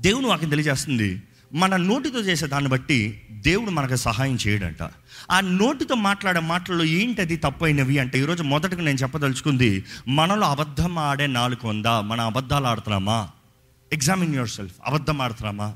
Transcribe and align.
దేవుని 0.00 0.26
వాక్యం 0.26 0.50
తెలియజేస్తుంది. 0.50 1.22
మన 1.54 1.76
నోటితో 1.76 2.18
చేసే 2.18 2.46
దాన్ని 2.46 2.70
బట్టి 2.70 3.22
దేవుడు 3.30 3.70
మనకు 3.70 3.96
సహాయం 3.96 4.38
చేయడంట. 4.46 4.90
ఆ 5.30 5.40
నోటితో 5.40 5.94
మాట్లాడే 5.94 6.40
మాటల్లో 6.40 6.84
ఏంటి 6.84 7.20
అది 7.20 7.36
తప్పైనవి 7.36 7.98
అంటే 7.98 8.18
ఈరోజు 8.18 8.42
మొదటగా 8.42 8.82
నేను 8.82 8.96
చెప్పదలుచుకుంది 8.96 9.84
మనలో 10.08 10.46
అబద్ధం 10.46 10.98
ఆడే 10.98 11.26
నాలుగు 11.26 11.68
ఉందా 11.68 12.00
మన 12.00 12.20
అబద్ధాలు 12.20 12.66
ఆడుతున్నామా? 12.66 13.28
ఎగ్జామిన్ 13.92 14.34
యువర్ 14.34 14.48
సెల్ఫ్ 14.48 14.74
అబద్ధం 14.86 15.22
ఆడుతున్నామా? 15.22 15.74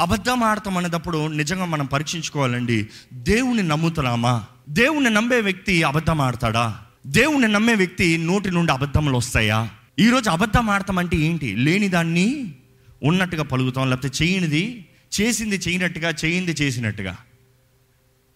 అబద్ధం 0.00 0.44
ఆడతాం 0.44 0.78
అనేటప్పుడు 0.78 1.26
నిజంగా 1.26 1.64
మనం 1.64 1.86
పరీక్షించుకోవాలండి. 1.86 2.88
దేవుని 3.12 3.62
నమ్ముతున్నామా? 3.62 4.44
దేవుని 4.68 5.10
నమ్మే 5.10 5.40
వ్యక్తి 5.40 5.82
అబద్ధం 5.82 6.20
ఆడతాడా? 6.20 6.78
దేవుని 7.06 7.48
నమ్మే 7.48 7.74
వ్యక్తి 7.74 8.18
నోటి 8.18 8.50
నుండి 8.50 8.72
అబద్ధములు 8.72 9.16
వస్తాయా? 9.16 9.68
ఈరోజు 9.98 10.30
అబద్ధం 10.30 10.70
ఆడతాం 10.70 10.98
అంటే 10.98 11.16
ఏంటి? 11.16 11.56
లేని 11.56 11.88
దాన్ని 11.88 12.54
ఉన్నట్టుగా 13.02 13.42
పలుకుతాం 13.42 13.90
లేకపోతే 13.90 14.24
చేయనిది 14.24 14.88
చేసింది 15.20 15.56
చేయనట్టుగా 15.56 16.14
చేయింది 16.24 16.50
చేసినట్టుగా. 16.50 17.16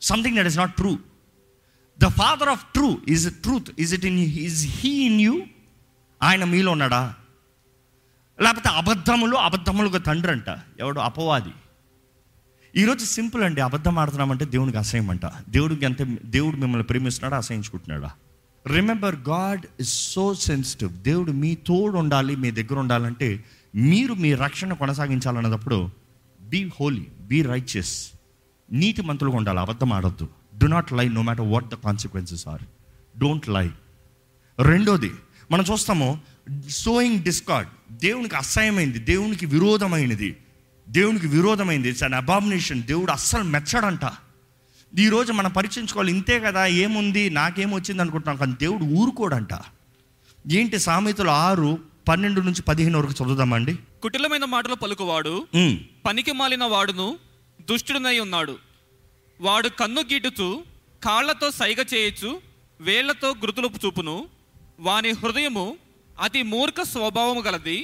Something 0.03 0.37
that 0.37 0.47
is 0.47 0.59
not 0.59 0.77
true 0.77 0.99
the 2.03 2.07
father 2.07 2.49
of 2.49 2.65
true 2.65 2.99
is 3.09 3.35
truth 3.35 3.71
is 3.79 3.95
it 3.95 4.05
in 4.05 4.19
is 4.19 4.67
he 4.67 4.91
in 4.91 5.21
you 5.21 5.43
ఆయన 6.23 6.45
మీలో 6.45 6.73
ఉన్నాడా? 6.73 7.15
లేకపోతే 8.41 8.69
అబద్ధములు 8.69 9.37
అబద్ధములుగా 9.37 9.99
తండ్రి 9.99 10.33
అంట. 10.33 10.49
ఎవడు? 10.81 11.01
అపవాది. 11.01 11.49
ఈరోజు 12.77 13.05
సింపుల్ 13.05 13.43
అండి. 13.43 13.61
అబద్ధం 13.61 13.99
ఆడుతున్నామంటే 13.99 14.45
దేవునికి 14.45 14.79
అసహ్యం 14.79 15.11
అంట. 15.11 15.27
దేవుడికి 15.27 15.85
ఎంత 15.85 16.03
దేవుడు 16.25 16.57
మిమ్మల్ని 16.57 16.87
ప్రేమిస్తున్నాడా 16.87 17.37
అసహించుకుంటున్నాడా? 17.37 18.11
Remember 18.67 19.17
God 19.17 19.67
is 19.81 20.13
so 20.13 20.35
sensitive 20.35 20.93
దేవుడు 20.93 21.33
మీ 21.33 21.55
తోడు 21.55 21.97
ఉండాలి 21.97 22.37
మీ 22.37 22.51
దగ్గర 22.51 22.79
ఉండాలంటే 22.79 23.45
మీరు 23.75 24.15
మీ 24.15 24.35
రక్షణ 24.35 24.73
కొనసాగించాలన్నప్పుడు 24.73 25.91
బీ 26.41 26.71
హోలీ 26.81 27.07
బీ 27.21 27.43
రైచియస్ 27.43 28.11
నీతి 28.73 29.03
మంతులుగా 29.03 29.37
ఉండాలి 29.37 29.61
అబద్ధం 29.61 29.93
ఆడద్దు. 29.93 30.29
Do 30.59 30.67
not 30.67 30.93
lie 30.93 31.09
no 31.09 31.23
matter 31.23 31.49
what 31.49 31.69
the 31.69 31.75
consequences 31.75 32.49
are 32.49 32.63
don't 33.19 33.49
lie 33.49 33.71
రెండోది 34.63 35.11
మనం 35.51 35.65
చూస్తాము 35.73 36.21
సోయింగ్ 36.69 37.23
డిస్కార్డ్ 37.23 37.95
దేవునికి 37.95 38.37
అసహ్యమైంది 38.37 38.99
దేవునికి 38.99 39.47
విరోధమైనది. 39.47 40.37
దేవునికి 40.89 41.27
విరోధమైంది. 41.27 41.89
ఇట్స్ 41.89 42.03
అన్ 42.03 42.15
అబామినేషన్ 42.15 42.83
దేవుడు 42.83 43.13
అస్సలు 43.13 43.43
మెచ్చడంట. 43.43 44.01
ఈరోజు 44.99 45.33
మనం 45.33 45.51
పరీక్షించుకోవాలి 45.51 46.13
ఇంతే 46.13 46.41
కదా 46.41 46.67
ఏముంది 46.67 47.31
నాకేమొచ్చింది 47.31 48.03
అనుకుంటున్నాం 48.03 48.37
కానీ 48.37 48.53
దేవుడు 48.61 48.85
ఊరుకోడంట. 48.85 49.49
ఏంటి 50.51 50.79
సామెతలు 50.79 51.31
ఆరు 51.31 51.94
పన్నెండు 52.09 52.41
నుంచి 52.41 52.63
పదిహేను 52.63 52.97
వరకు 52.99 53.15
చదువుదామండి 53.21 53.75
కుటిలమైన 54.03 54.45
మాటలు 54.45 54.75
పలుకువాడు 54.75 55.35
పనికి 56.07 56.33
మాలిన 56.33 56.65
వాడును 56.65 57.09
దుష్టుడునై 57.71 58.19
ఉన్నాడు. 58.19 58.55
వాడు 59.41 59.69
కన్ను 59.81 60.03
గీటుచు 60.13 60.49
కాళ్ళతో 61.05 61.51
సైగ 61.51 61.81
చేయొచ్చు 61.95 62.31
వేళ్ళతో 62.81 63.29
గురుతులు 63.41 63.71
చూపును. 63.85 64.17
వాని 64.81 65.11
హృదయము 65.11 65.67
అతి 66.21 66.43
మూర్ఖ 66.43 66.81
స్వభావము 66.93 67.41
గలది. 67.41 67.79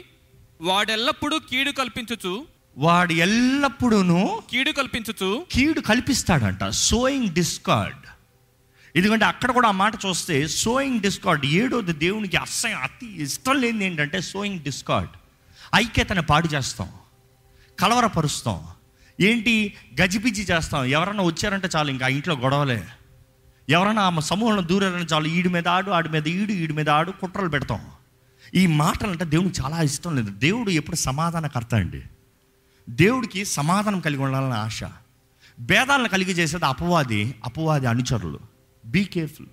వాడెల్లప్పుడూ 0.60 1.36
కీడు 1.50 1.70
కల్పించుచు 1.70 2.34
వాడు 2.78 3.12
ఎల్లప్పుడూను 3.12 4.20
కీడు 4.50 4.70
కల్పించుచు 4.70 5.30
కీడు 5.52 5.80
కల్పిస్తాడంట. 5.80 6.64
సోయింగ్ 6.64 7.28
డిస్కార్డ్ 7.28 8.06
ఎందుకంటే 8.96 9.24
అక్కడ 9.24 9.50
కూడా 9.50 9.68
ఆ 9.68 9.70
మాట 9.70 9.94
చూస్తే 9.94 10.48
సోయింగ్ 10.48 11.00
డిస్కార్డ్ 11.00 11.46
ఏడోది 11.46 11.92
దేవునికి 11.92 12.36
అసహ్యం 12.36 12.82
అతి 12.82 13.22
ఇష్టం 13.22 13.60
లేనిది 13.60 13.84
ఏంటంటే 13.84 14.20
సోయింగ్ 14.20 14.60
డిస్కార్డ్ 14.60 15.10
ఐక్యతను 15.74 16.22
పాడు 16.22 16.48
చేస్తాం 16.48 16.88
కలవరపరుస్తాం. 17.80 18.66
ఏంటి? 19.20 19.74
గజిబిజి 20.00 20.42
చేస్తాం. 20.42 20.84
ఎవరన్నా 20.84 21.24
వచ్చారంటే 21.24 21.68
చాలు 21.76 21.90
ఇంకా 21.90 22.08
ఇంట్లో 22.08 22.34
గొడవలే. 22.34 22.84
ఎవరైనా 23.68 24.02
ఆమె 24.02 24.20
సమూహంలో 24.20 24.62
దూరారంటే 24.62 25.14
చాలు 25.14 25.28
ఈడి 25.28 25.48
మీద 25.48 25.68
ఆడు 25.68 25.90
ఆడి 25.90 26.08
మీద 26.08 26.28
ఈడు 26.28 26.52
ఈడి 26.52 26.72
మీద 26.72 26.90
ఆడు 26.90 27.10
కుట్రలు 27.10 27.48
పెడతాం. 27.48 27.80
ఈ 28.54 28.66
మాటలు 28.66 29.10
అంటే 29.10 29.24
దేవునికి 29.24 29.62
చాలా 29.62 29.82
ఇష్టం 29.82 30.16
లేదు. 30.16 30.30
దేవుడు 30.30 30.70
ఎప్పుడు 30.70 30.96
సమాధానకర్త 30.96 31.74
అండి. 31.74 32.02
దేవుడికి 32.90 33.44
సమాధానం 33.44 34.00
కలిగి 34.00 34.22
ఉండాలని 34.22 34.54
ఆశ. 34.54 34.80
భేదాలను 35.60 36.08
కలిగి 36.08 36.32
చేసేది 36.32 36.64
అపవాది 36.64 37.34
అపవాది 37.44 37.86
అనుచరులు. 37.86 38.49
బీ 38.90 39.04
కేర్ఫుల్ 39.04 39.46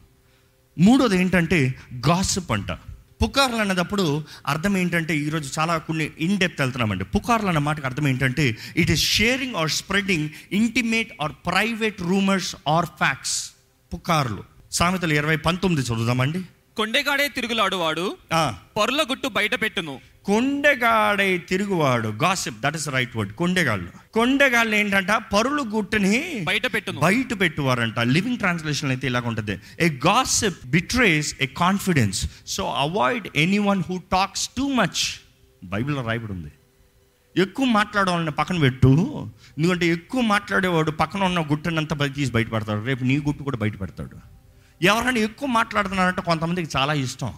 మూడోది 0.80 1.16
ఏంటంటే 1.22 1.60
గాసిప్ 2.08 2.52
అంట. 2.52 2.72
పుకార్లు 3.24 3.56
అన్నదప్పుడు 3.56 4.24
అర్థం 4.48 4.78
ఏంటంటే 4.78 5.14
ఈరోజు 5.18 5.60
చాలా 5.60 5.78
కొన్ని 5.78 6.10
ఇన్ 6.20 6.38
డెప్త్ 6.38 6.62
వెళ్తున్నామండి. 6.62 7.06
పుకార్లు 7.06 7.48
అన్న 7.48 7.60
మాటకు 7.60 7.86
అర్థం 7.86 8.08
ఏంటంటే 8.08 8.58
it 8.78 8.92
is 8.92 9.04
sharing 9.14 9.56
or 9.56 9.70
spreading 9.70 10.30
intimate 10.52 11.12
or 11.22 11.32
private 11.46 12.02
rumours 12.02 12.56
or 12.68 12.86
facts 12.86 13.38
పుకార్లు. 13.94 14.44
సామెతలు 14.72 15.14
ఇరవై 15.14 15.38
పంతొమ్మిది 15.38 15.88
చదువుదామండి. 15.88 16.42
కొండెగాడే 16.78 17.28
తిరుగులాడువాడు 17.28 18.18
పొరల 18.78 19.02
గుట్టు 19.10 19.28
బయట 19.28 19.62
పెట్టును. 19.62 20.00
కొండెగాడై 20.28 21.38
తిరుగువాడు. 21.38 22.08
Gossip 22.08 22.62
that 22.62 22.76
is 22.76 22.90
right 22.90 23.18
word 23.18 23.34
కొండెగాళ్ళు. 23.34 24.12
కొండెగాళ్ళు 24.14 24.76
ఏంటంట? 24.76 25.12
పరులు 25.12 25.64
గుట్టుని 25.64 26.44
బయట 26.44 26.74
పెట్టును. 26.74 27.00
బయట 27.00 27.42
పెట్టువారంట. 27.42 28.00
లివింగ్ 28.00 28.38
ట్రాన్స్లేషన్ 28.38 28.90
అయితే 28.90 29.08
ఇలాగ 29.08 29.28
ఉంటుంది. 29.28 29.60
A 29.80 29.90
gossip 29.90 30.68
betrays 30.68 31.36
a 31.42 31.46
confidence 31.46 32.26
so 32.48 32.74
avoid 32.74 33.28
anyone 33.58 33.84
who 33.90 33.98
talks 34.12 34.50
too 34.58 34.68
much 34.68 35.02
బైబిల్లో 35.64 36.02
రాయబడి 36.02 36.32
ఉంది 36.32 36.52
ఎక్కువ 37.38 37.66
మాట్లాడవాలని 37.66 38.32
పక్కన 38.32 38.60
పెట్టు. 38.60 38.92
ఎందుకంటే 39.58 39.88
ఎక్కువ 39.88 40.22
మాట్లాడేవాడు 40.22 40.92
పక్కన 40.92 41.24
ఉన్న 41.24 41.42
గుట్టనంతా 41.42 42.08
తీసి 42.08 42.32
బయటపడతాడు. 42.32 42.86
రేపు 42.86 43.04
నీ 43.04 43.18
గుట్టు 43.18 43.44
కూడా 43.44 43.58
బయట 43.58 43.82
పెడతాడు 43.82 44.18
ఎవరైనా 44.82 45.20
ఎక్కువ 45.20 45.50
మాట్లాడుతున్నారంటే 45.50 46.22
కొంతమందికి 46.22 46.78
చాలా 46.78 46.94
ఇష్టం. 46.94 47.34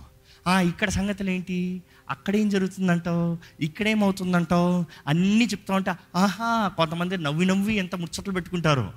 ఆ 0.48 0.60
ఇక్కడ 0.62 0.90
సంగతులు 0.90 1.30
ఏంటి? 1.30 1.82
అక్కడేం 2.10 2.50
జరుగుతుందంటావు? 2.50 3.38
ఇక్కడేమవుతుందంటావు? 3.60 4.86
అన్నీ 5.08 5.46
చెప్తా 5.46 5.76
ఉంటే 5.76 5.92
ఆహా 6.16 6.72
కొంతమంది 6.78 7.18
నవ్వి 7.18 7.46
నవ్వి 7.46 7.76
ఎంత 7.76 7.96
ముచ్చట్లు 7.96 8.34
పెట్టుకుంటారు. 8.34 8.94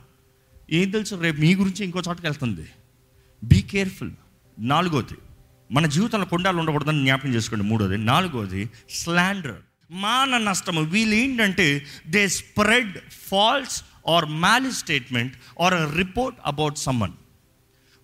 ఏం 0.71 0.91
తెలుసు 0.91 1.15
రేపు 1.15 1.41
మీ 1.41 1.55
గురించి 1.55 1.85
ఇంకో 1.85 2.03
చోటకి 2.09 2.27
వెళ్తుంది. 2.27 2.69
బీ 3.45 3.63
కేర్ఫుల్ 3.63 4.11
నాలుగోది 4.59 5.15
మన 5.73 5.87
జీవితంలో 5.87 6.27
కొండాలు 6.27 6.59
ఉండకూడదని 6.59 7.01
జ్ఞాపకం 7.01 7.35
చేసుకోండి. 7.35 7.65
మూడోది 7.65 7.99
నాలుగోది 7.99 8.71
స్లాండర్ 8.91 9.55
మాన 9.91 10.39
నష్టము. 10.39 10.81
వీళ్ళు 10.81 11.15
ఏంటంటే 11.15 11.87
they 12.07 12.29
spread 12.29 12.99
false 13.29 13.85
or 14.09 14.25
malicious 14.25 14.73
statement 14.73 15.35
or 15.61 15.97
report 15.97 16.39
about 16.47 16.79
someone 16.79 17.13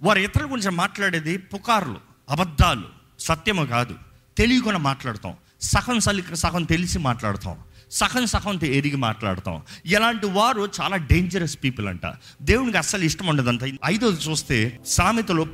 వారు 0.02 0.18
ఇతరుల 0.18 0.52
గురించి 0.52 0.70
మాట్లాడేది 0.70 1.38
పుకార్లు 1.38 2.00
అబద్ధాలు. 2.30 2.88
సత్యము 3.18 3.66
కాదు. 3.66 4.07
తెలియకుండా 4.38 4.78
మాట్లాడతాం. 4.78 5.34
సగం 5.62 6.00
సలి 6.00 6.24
సగం 6.34 6.62
తెలిసి 6.62 6.98
మాట్లాడతాం. 6.98 7.56
సగం 7.90 8.26
సగం 8.26 8.60
ఎరిగి 8.64 8.96
మాట్లాడతాం. 8.96 9.62
ఇలాంటి 9.86 10.26
వారు 10.26 10.68
చాలా 10.80 10.96
డేంజరస్ 10.96 11.58
పీపుల్ 11.64 11.88
అంట. 11.88 12.00
దేవునికి 12.42 12.78
అస్సలు 12.78 13.04
ఇష్టం 13.04 13.26
ఉండదంట. 13.26 13.60
ఐదోది 13.86 14.30
చూస్తే 14.30 14.78
సామెతలో 14.86 15.46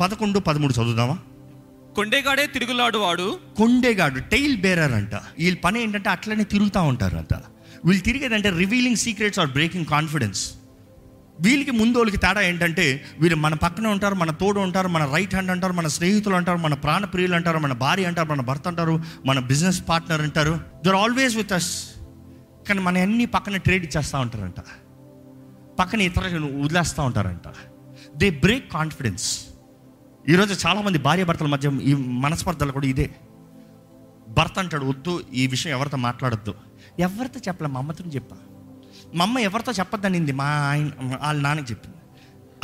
పదకొండు 0.00 0.38
పదమూడు 0.38 0.72
చదువుదామా? 0.72 1.18
కొండెగాడే 1.96 2.46
తిరుగులాడువాడు. 2.46 3.40
కొండేగాడు 3.56 4.20
టైల్ 4.20 4.56
బేరర్ 4.56 4.92
అంట. 4.92 5.14
వీళ్ళ 5.14 5.58
పని 5.58 5.82
ఏంటంటే 5.82 6.10
అట్లనే 6.10 6.44
తిరుగుతూ 6.44 6.82
ఉంటారంట. 6.82 7.34
వీళ్ళు 7.84 8.04
తిరిగేదంటే 8.04 8.50
revealing 8.50 8.96
secrets 8.96 9.38
or 9.38 9.50
breaking 9.50 9.86
confidence 9.86 10.52
వీళ్ళకి 11.40 11.70
ముందు 11.70 11.98
వాళ్ళకి 11.98 12.16
తేడా 12.16 12.40
ఏంటంటే 12.40 13.04
వీళ్ళు 13.20 13.36
మన 13.36 13.54
పక్కన 13.54 13.86
ఉంటారు 13.86 14.14
మన 14.14 14.30
తోడు 14.30 14.60
ఉంటారు 14.60 14.88
మన 14.88 15.04
రైట్ 15.04 15.34
హ్యాండ్ 15.34 15.50
అంటారు 15.50 15.72
మన 15.72 15.86
స్నేహితులు 15.86 16.34
అంటారు 16.34 16.58
మన 16.58 16.74
ప్రాణప్రియులు 16.74 17.34
అంటారు 17.34 17.58
మన 17.58 17.72
భార్య 17.72 18.04
అంటారు 18.04 18.28
మన 18.28 18.40
భర్త 18.40 18.68
అంటారు 18.68 19.02
మన 19.26 19.38
బిజినెస్ 19.38 19.82
పార్ట్నర్ 19.88 20.20
అంటారు. 20.20 20.60
దర్ 20.86 20.94
ఆల్వేస్ 20.94 21.36
విత్ 21.36 21.52
అస్ 21.52 21.90
కానీ 22.68 22.80
మన 22.80 22.98
అన్ని 22.98 23.26
పక్కన 23.26 23.56
ట్రేడ్ 23.56 23.96
చేస్తూ 23.96 24.18
ఉంటారంట. 24.18 24.60
పక్కన 25.78 26.00
ఇతర 26.00 26.22
వదిలేస్తూ 26.62 27.02
ఉంటారంట. 27.02 27.48
దే 28.16 28.30
బ్రేక్ 28.30 28.72
కాన్ఫిడెన్స్ 28.72 29.44
ఈరోజు 30.28 30.66
చాలామంది 30.66 30.98
భార్య 30.98 31.24
భర్తల 31.24 31.46
మధ్య 31.46 31.70
ఈ 31.82 31.94
మనస్పర్ధలు 31.94 32.72
కూడా 32.72 32.86
ఇదే. 32.86 33.10
భర్త 34.28 34.58
అంటాడు 34.58 34.84
వద్దు 34.84 35.24
ఈ 35.34 35.46
విషయం 35.46 35.76
ఎవరితో 35.76 35.96
మాట్లాడొద్దు. 35.96 36.54
ఎవరితో 36.98 37.40
చెప్పలే 37.48 37.68
మా 37.68 37.80
అమ్మతో 37.80 38.04
చెప్పా. 38.04 38.36
మా 39.14 39.24
అమ్మ 39.24 39.38
ఎవరితో 39.38 39.72
చెప్పొద్దనింది? 39.72 40.32
మా 40.32 40.44
ఆయన 40.44 40.90
వాళ్ళ 41.20 41.42
నాన్నకి 41.42 41.70
చెప్పింది. 41.70 41.96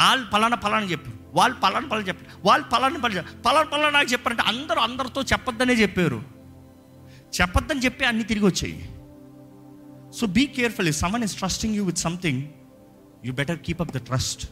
వాళ్ళు 0.00 0.30
పలానా 0.30 0.56
పలానా 0.56 0.86
చెప్పు 0.86 1.10
వాళ్ళు 1.34 1.60
పలానా 1.60 1.88
పలానా 1.88 2.06
చెప్పారు. 2.08 2.40
వాళ్ళు 2.46 2.68
పలానా 2.68 2.98
పలానా 2.98 3.24
పలానా 3.46 3.62
పలానా 3.62 3.90
నాకు 3.90 4.12
చెప్పారంటే 4.12 4.42
అందరూ 4.42 4.80
అందరితో 4.80 5.22
చెప్పొద్దనే 5.22 5.74
చెప్పారు. 5.74 6.22
చెప్పొద్దని 7.40 7.80
చెప్పి 7.80 8.04
అన్నీ 8.04 8.24
తిరిగి 8.24 8.46
వచ్చాయి. 8.46 8.90
So 10.20 10.26
be 10.26 10.46
careful 10.46 10.88
if 10.88 10.98
someone 10.98 11.24
is 11.24 11.36
trusting 11.36 11.74
you 11.74 11.84
with 11.84 11.98
something 11.98 12.42
you 13.24 13.32
better 13.32 13.58
keep 13.58 13.80
up 13.80 13.90
the 13.90 13.98
trust 13.98 14.50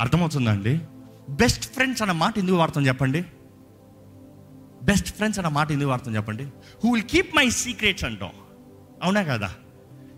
అర్థమవుతుందండి 0.00 0.80
బెస్ట్ 1.28 1.64
ఫ్రెండ్స్ 1.64 2.02
అన్న 2.02 2.12
మాట 2.12 2.38
ఎందుకు 2.38 2.56
వాడతాం 2.56 2.86
చెప్పండి? 2.86 3.24
బెస్ట్ 4.82 5.08
ఫ్రెండ్స్ 5.08 5.38
అన్న 5.38 5.48
మాట 5.48 5.70
ఎందుకు 5.70 5.90
వాడతాం 5.90 6.16
చెప్పండి? 6.16 6.44
Who 6.84 6.94
will 6.94 7.04
keep 7.04 7.36
my 7.36 7.50
secrets 7.50 8.04
అంటాం. 8.04 8.30
అవునా 9.02 9.22
కదా? 9.22 9.54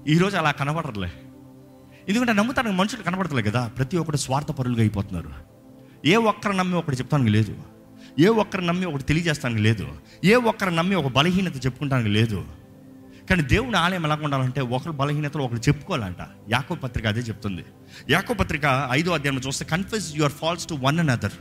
ఈరోజు 0.08 0.36
అలా 0.36 0.50
కనబడరులే 0.50 1.12
ఎందుకంటే 2.08 2.32
నమ్ముతానికి 2.32 2.74
మనుషులు 2.74 3.02
కనబడతలే 3.02 3.42
కదా. 3.42 3.68
ప్రతి 3.68 3.96
ఒక్కరు 3.96 4.16
స్వార్థపరులుగా 4.16 4.80
అయిపోతున్నారు. 4.80 5.30
ఏ 6.06 6.16
ఒక్కరు 6.16 6.52
నమ్మి 6.52 6.78
ఒకటి 6.78 6.96
చెప్తానికి 6.96 7.30
లేదు. 7.30 7.56
ఏ 8.18 8.26
ఒక్కరు 8.26 8.60
నమ్మి 8.60 8.86
ఒకటి 8.86 9.02
తెలియజేస్తానికి 9.02 9.60
లేదు. 9.60 9.88
ఏ 10.24 10.34
ఒక్కరు 10.34 10.70
నమ్మి 10.70 10.94
ఒక 10.94 11.12
బలహీనత 11.12 11.66
చెప్పుకుంటానికి 11.66 12.08
లేదు. 12.08 12.44
కానీ 13.30 13.42
దేవుని 13.42 13.76
ఆలయం 13.76 14.04
ఎలా 14.04 14.18
ఉండాలంటే 14.22 14.60
ఒకరు 14.60 14.92
బలహీనతలు 14.92 15.42
ఒకరు 15.42 15.58
చెప్పుకోవాలంట. 15.58 16.16
యాకో 16.50 16.74
పత్రిక 16.74 17.06
అదే 17.06 17.20
చెప్తుంది. 17.20 17.64
యాకో 18.10 18.34
పత్రిక 18.34 18.88
ఐదో 18.90 19.12
అధ్యాయంలో 19.12 19.42
చూస్తే 19.46 19.64
confess 19.64 20.16
your 20.16 20.32
faults 20.32 20.68
to 20.68 20.74
one 20.74 20.98
and 20.98 21.10
other 21.10 21.32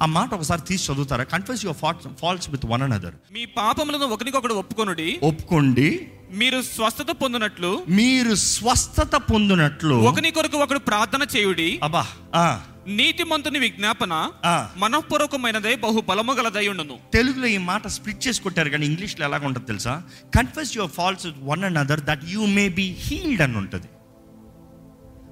ఆ 0.00 0.06
మాట 0.06 0.34
ఒకసారి 0.34 0.62
తీసి 0.68 0.92
చదువుతారా? 0.92 1.24
Confess 1.24 1.64
your 1.64 1.78
faults 1.78 2.20
faults 2.20 2.50
with 2.50 2.66
one 2.66 2.82
another 2.92 3.14
మీ 3.32 3.44
పాపములను 3.44 4.06
ఒకరికొకడు 4.06 4.54
ఒప్పుకొనుడి. 4.54 5.18
ఒప్పుకోండి. 5.22 6.08
మీరు 6.32 6.62
స్వస్థత 6.62 7.06
పొందినట్లు. 7.10 7.84
మీరు 7.88 8.34
స్వస్థత 8.34 9.16
పొందినట్లు. 9.16 9.94
ఒకని 9.94 10.30
కొరకు 10.30 10.58
ఒకడు 10.58 10.78
ప్రార్థన 10.78 11.26
చేయుడి. 11.36 11.80
అబ్బా 11.82 12.06
ఆ, 12.34 12.60
నీతిమంతుని 12.86 13.58
విజ్ఞాపన. 13.58 14.30
మనఃపూర్వకమైనదే 14.76 15.76
బహు 15.76 16.02
బలము 16.08 16.32
గలదై 16.32 16.68
ఉండును. 16.68 16.98
తెలుగులో 17.12 17.46
ఈ 17.46 17.58
మాట 17.58 17.86
స్ప్లిట్ 17.86 18.28
చేసి 18.28 18.40
కొట్టారు 18.40 18.70
కానీ 18.70 18.86
ఇంగ్లీష్లో 18.86 19.26
ఎలాగ 19.26 19.46
ఉంటుంది 19.46 19.66
తెలుసా? 19.66 20.02
Confess 20.36 20.76
your 20.76 20.90
faults 20.90 21.26
one 21.42 21.64
and 21.64 21.78
other 21.78 22.00
that 22.00 22.24
you 22.28 22.46
may 22.46 22.68
be 22.68 22.96
healed 22.98 23.42
అని 23.42 23.56
ఉంటుంది. 23.56 23.86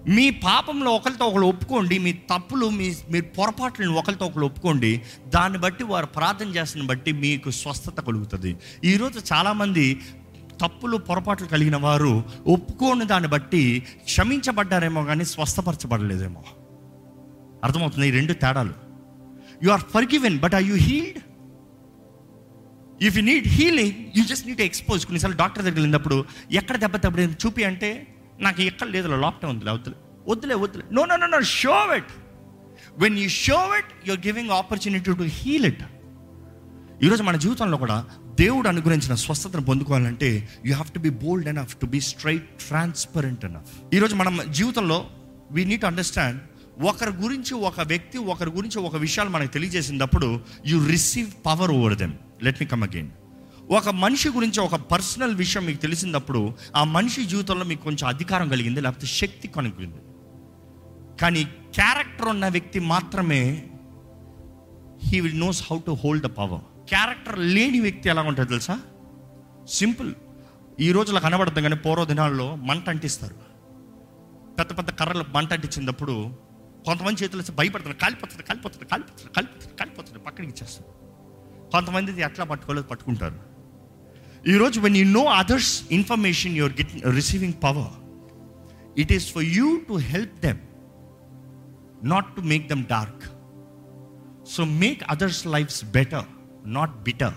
మీ 0.08 0.30
పాపంలో 0.30 0.90
ఒకరితో 0.90 1.26
ఒకరు 1.26 1.46
ఒప్పుకోండి 1.46 1.98
మీ 1.98 2.12
తప్పులు 2.12 2.66
మీ 2.66 2.94
మీ 3.10 3.20
పొరపాట్లను 3.20 3.94
ఒకరితో 3.94 4.26
ఒకరు 4.26 4.44
ఒప్పుకోండి 4.44 5.00
దాన్ని 5.28 5.58
బట్టి 5.58 5.84
వారు 5.84 6.06
ప్రార్థన 6.06 6.46
చేస్తున్న 6.46 6.86
బట్టి 6.86 7.12
మీకు 7.12 7.50
స్వస్థత 7.50 8.00
కలుగుతుంది. 8.00 8.56
ఈరోజు 8.84 9.22
చాలామంది 9.32 10.00
తప్పులు 10.62 10.96
పొరపాట్లు 10.96 11.46
కలిగిన 11.46 11.76
వారు 11.76 12.24
ఒప్పుకోని 12.46 13.04
దాన్ని 13.04 13.28
బట్టి 13.28 13.82
క్షమించబడ్డారేమో 14.04 15.04
కానీ 15.04 15.24
స్వస్థపరచబడలేదేమో. 15.24 16.44
అర్థమవుతుంది 17.64 18.08
ఈ 18.08 18.10
రెండు 18.10 18.32
తేడాలు. 18.32 18.74
You 19.62 19.70
are 19.70 19.80
forgiven 20.04 20.38
but 20.38 20.54
are 20.54 20.62
you 20.62 20.74
healed 20.74 21.18
if 23.02 23.16
you 23.16 23.22
need 23.22 23.48
healing 23.48 24.18
you 24.18 24.24
just 24.24 24.46
need 24.46 24.60
expose 24.60 25.06
కొన్నిసార్లు 25.06 25.36
డాక్టర్ 25.36 25.64
దగ్గర 25.64 25.76
వెళ్ళినప్పుడు 25.76 26.24
ఎక్కడ 26.52 26.76
దెబ్బ 26.76 26.96
దెబ్బ 26.96 27.18
చూపి 27.18 27.64
అంటే 27.64 28.11
నాకు 28.40 28.62
ఎక్కడ 28.62 28.88
లేదు 28.88 29.08
లోపటే 29.08 29.46
ఉంది 29.46 29.70
వద్దులే. 29.70 29.96
వద్దులే 30.28 30.54
వద్దులే. 30.54 30.84
No 30.92 31.04
no 31.04 31.16
no 31.16 31.26
no 31.26 31.40
show 31.40 31.94
it 31.96 32.12
when 32.98 33.18
you 33.18 33.28
show 33.28 33.76
it 33.78 34.08
you're 34.08 34.20
giving 34.26 34.50
opportunity 34.50 35.14
to 35.14 35.22
heal 35.22 35.66
it 35.66 35.82
ఈరోజు 37.04 37.22
మన 37.22 37.36
జీవితంలో 37.36 37.76
కూడా 37.76 38.06
దేవుడు 38.34 38.68
అనుగ్రహించిన 38.68 39.14
స్వస్థతను 39.14 39.62
పొందుకోవాలంటే 39.62 40.48
you 40.66 40.72
have 40.72 40.90
to 40.90 40.98
be 40.98 41.08
bold 41.10 41.48
enough 41.48 41.76
to 41.76 41.86
be 41.86 42.00
straight 42.00 42.60
transparent 42.68 43.44
enough 43.44 43.94
ఈరోజు 43.94 44.14
మనం 44.14 44.52
జీవితంలో 44.52 45.08
వీ 45.52 45.64
నీట్ 45.64 45.84
అండర్స్టాండ్ 45.84 46.40
ఒకరి 46.82 47.10
గురించి 47.10 47.54
ఒక 47.54 47.80
వ్యక్తి 47.80 48.18
ఒకరి 48.18 48.50
గురించి 48.50 48.78
ఒక 48.78 48.96
విషయాలు 48.96 49.30
మనకు 49.30 49.52
తెలియజేసినప్పుడు 49.52 50.40
you 50.66 50.86
receive 50.86 51.30
power 51.46 51.70
over 51.70 51.94
them 51.94 52.12
let 52.42 52.60
me 52.60 52.66
come 52.66 52.82
again 52.82 53.10
ఒక 53.76 53.88
మనిషి 54.04 54.28
గురించి 54.36 54.58
ఒక 54.60 54.76
పర్సనల్ 54.92 55.34
విషయం 55.42 55.62
మీకు 55.66 55.80
తెలిసినప్పుడు 55.84 56.40
ఆ 56.78 56.80
మనిషి 56.94 57.22
జీవితంలో 57.32 57.64
మీకు 57.70 57.82
కొంచెం 57.88 58.06
అధికారం 58.12 58.46
కలిగింది 58.52 58.80
లేకపోతే 58.84 59.08
శక్తి 59.20 59.46
కనుగొంది. 59.56 60.00
కానీ 61.20 61.42
క్యారెక్టర్ 61.76 62.28
ఉన్న 62.32 62.46
వ్యక్తి 62.56 62.78
మాత్రమే 62.92 63.40
he 65.06 65.18
will 65.24 65.40
knows 65.44 65.60
how 65.68 65.76
to 65.86 65.92
hold 66.02 66.24
the 66.26 66.30
power 66.38 66.64
character 66.92 67.38
లేని 67.56 67.80
వ్యక్తి 67.86 68.10
ఎలా 68.14 68.22
ఉంటుంది 68.30 68.50
తెలుసా? 68.54 68.76
సింపుల్. 69.78 70.10
ఈ 70.86 70.88
రోజులో 70.96 71.20
కనబడద్దు 71.26 71.60
కానీ 71.66 71.78
పూర్వ 71.84 72.04
దినాల్లో 72.10 72.46
మంట 72.68 72.86
అంటిస్తారు. 72.94 73.36
పెద్ద 74.58 74.70
పెద్ద 74.78 74.90
కర్రలు 75.00 75.24
మంట 75.36 75.50
అంటించినప్పుడు 75.56 76.14
కొంతమంది 76.86 77.18
చేతులు 77.22 77.42
భయపడుతుంది 77.42 77.58
భయపడుతున్నారు 77.60 78.00
కాలిపోతుంది 78.04 78.44
కాలిపోతుంది 78.50 78.86
కాలిపోతుంది 78.92 79.30
కాలిపోతుంది 79.36 79.74
కాలిపోతుంది 79.80 80.20
పక్కడికి 80.26 80.50
ఇచ్చేస్తారు. 80.52 80.90
కొంతమంది 81.74 82.10
ఇది 82.14 82.22
ఎట్లా 82.28 82.44
పట్టుకోలేదు 82.52 82.86
పట్టుకుంటారు. 82.92 83.38
ఈరోజు 84.48 84.80
when 84.80 84.96
you 84.96 85.04
know 85.04 85.24
others 85.24 85.82
information 85.90 86.56
your 86.56 86.72
get 86.72 87.14
receiving 87.14 87.52
power 87.64 87.92
it 89.00 89.12
is 89.12 89.32
for 89.32 89.44
you 89.44 89.80
to 89.88 89.94
help 89.94 90.40
them 90.42 90.58
not 92.04 92.36
to 92.36 92.40
make 92.40 92.68
them 92.68 92.84
dark 92.84 93.24
so 94.50 94.64
make 94.64 95.02
others 95.10 95.46
lives 95.46 95.84
better 95.84 96.24
not 96.66 97.02
bitter 97.02 97.34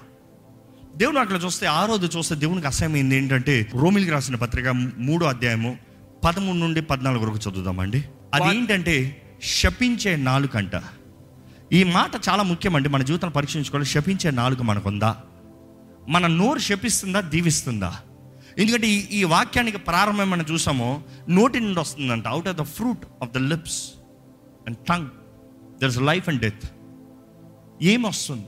దేవుడు 0.97 1.19
అట్లా 1.19 1.37
చూస్తే 1.37 1.65
ఆ 1.65 1.85
రోజు 1.85 2.17
చూస్తే 2.17 2.35
దేవునికి 2.35 2.67
అసహ్యమైంది 2.67 3.15
ఏంటంటే 3.15 3.67
రోమిలికి 3.73 4.11
రాసిన 4.11 4.35
పత్రిక 4.35 4.67
మూడో 4.97 5.25
అధ్యాయము 5.25 5.77
పదమూడు 6.23 6.57
నుండి 6.57 6.81
పద్నాలుగు 6.81 7.25
వరకు 7.25 7.49
చదువుదామండి. 7.49 8.05
అది 8.33 8.57
ఏంటంటే 8.57 9.21
శపించే 9.43 10.15
నాలుకంట. 10.15 10.71
ఈ 11.73 11.83
మాట 11.83 12.11
చాలా 12.29 12.43
ముఖ్యమండి. 12.43 12.89
మన 12.89 13.03
జీవితం 13.03 13.29
పరీక్షించుకోవాలి. 13.29 13.85
శపించే 13.85 14.31
నాలుక 14.31 14.61
మనకుందా? 14.61 15.21
మన 16.09 16.27
నోరు 16.27 16.59
శపిస్తుందా 16.59 17.19
దీవిస్తుందా? 17.19 17.99
ఎందుకంటే 18.57 18.87
ఈ 18.87 19.07
ఈ 19.11 19.23
వాక్యానికి 19.23 19.77
ప్రారంభం 19.77 20.29
మనం 20.29 20.45
చూసామో 20.51 21.01
నోటి 21.29 21.59
నుండి 21.59 21.79
వస్తుందంట. 21.79 22.27
Out 22.27 22.47
of 22.47 22.57
the 22.57 22.61
fruit 22.61 23.05
of 23.23 23.31
the 23.31 23.37
lips 23.37 23.91
and 24.67 24.77
tongue 24.77 25.07
there 25.81 25.89
is 25.89 26.01
life 26.01 26.29
and 26.29 26.41
death 26.41 26.65
ఏమొస్తుంది 27.81 28.45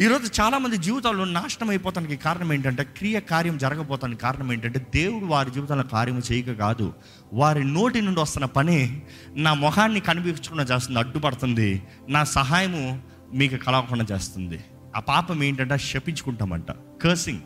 ఈరోజు 0.00 0.40
చాలామంది 0.40 0.76
జీవితాల్లో 0.76 1.24
నాశనం 1.24 1.70
అయిపోతానికి 1.70 2.16
కారణం 2.16 2.52
ఏంటంటే 2.52 2.84
క్రియ 2.84 3.20
కార్యం 3.20 3.58
జరగబోతానికి 3.58 4.20
కారణం 4.20 4.52
ఏంటంటే 4.52 4.86
దేవుడు 4.94 5.26
వారి 5.26 5.50
జీవితంలో 5.50 5.82
కార్యం 5.82 6.22
చేయక 6.32 6.52
కాదు. 6.52 6.92
వారి 7.32 7.64
నోటి 7.64 8.02
నుండి 8.02 8.20
వస్తున్న 8.20 8.44
పని 8.44 9.02
నా 9.34 9.54
ముఖాన్ని 9.54 10.00
కనిపించకుండా 10.00 10.64
చేస్తుంది 10.64 10.98
అడ్డుపడుతుంది. 10.98 11.82
నా 12.08 12.24
సహాయము 12.24 13.02
మీకు 13.34 13.56
కలవకుండా 13.56 14.04
చేస్తుంది. 14.12 14.60
ఆ 14.96 15.00
పాపం 15.00 15.44
ఏంటంటే 15.44 15.78
శపించుకుంటామంట. 15.78 16.70
కర్సింగ్ 16.72 17.38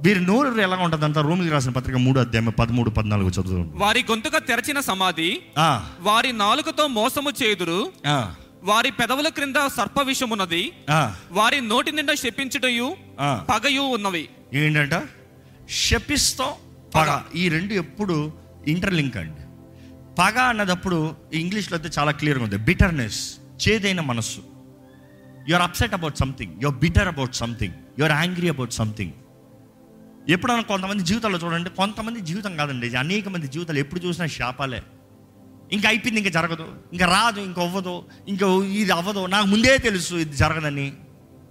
వీరి 0.00 0.20
నోరు 0.20 0.60
ఎలా 0.60 0.76
ఉంటుందంట 0.76 1.18
రోమికి 1.18 1.48
రాసిన 1.48 1.70
పత్రిక 1.70 1.96
మూడు 1.96 2.20
అధ్యాయం 2.20 2.54
పదమూడు 2.58 2.90
పద్నాలుగు 2.90 3.28
చదువు 3.28 3.70
వారి 3.74 4.04
గొంతుక 4.10 4.36
తెరచిన 4.36 4.80
సమాధి 4.80 5.42
వారి 6.00 6.32
నాలుకతో 6.32 6.86
మోసము 6.86 7.30
చేదురు 7.30 7.92
వారి 8.62 8.90
పెదవుల 8.90 9.28
క్రింద 9.28 9.54
సర్ప 9.76 10.02
విషమున్నది 10.02 10.72
వారి 11.30 11.60
నోటి 11.60 11.92
నిండా 11.92 12.14
శపించుటయు. 12.14 12.96
పగయు 13.50 13.80
ఉన్నవి. 13.80 14.28
ఏంటంట? 14.54 15.02
శపిస్తాం 15.70 16.52
పగ. 16.94 17.20
ఈ 17.34 17.48
రెండు 17.48 17.72
ఎప్పుడు 17.72 18.32
ఇంటర్లింక్ 18.68 19.16
అండి. 19.16 19.42
పగ 20.18 20.38
అన్నదప్పుడు 20.38 21.14
ఇంగ్లీష్లో 21.34 21.78
అయితే 21.78 22.00
చాలా 22.00 22.10
క్లియర్గా 22.10 22.44
ఉంది. 22.44 22.56
బిటర్నెస్ 22.56 23.34
చేదైన 23.68 24.00
మనస్సు. 24.00 24.40
You 25.50 25.54
are 25.54 25.62
upset 25.62 25.94
about 25.94 26.16
something 26.18 26.52
you 26.62 26.68
are 26.68 26.78
bitter 26.78 27.08
about 27.08 27.34
something 27.34 27.74
you 27.98 28.04
are 28.04 28.12
angry 28.12 28.48
about 28.48 28.72
something 28.72 29.12
ఎప్పుడైనా 30.28 30.62
కొంతమంది 30.62 31.02
జీవితాల్లో 31.02 31.38
చూడండి 31.38 31.70
కొంతమంది 31.70 32.20
జీవితం 32.20 32.56
కాదండి. 32.56 32.96
అనేక 32.96 33.28
మంది 33.28 33.46
జీవితాలు 33.48 33.78
ఎప్పుడు 33.78 34.00
చూసినా 34.00 34.26
శాపాలే. 34.26 34.82
ఇంకా 35.72 35.88
అయిపోయింది 35.88 36.20
ఇంకా 36.20 36.30
జరగదు 36.30 36.66
ఇంకా 36.92 37.06
రాదు 37.06 37.40
ఇంకా 37.40 37.62
అవ్వదు 37.62 38.04
ఇంకా 38.28 38.46
ఇది 38.64 38.92
అవ్వదు. 38.92 39.26
నాకు 39.26 39.46
ముందే 39.46 39.78
తెలుసు 39.78 40.14
ఇది 40.14 40.36
జరగదని. 40.36 40.92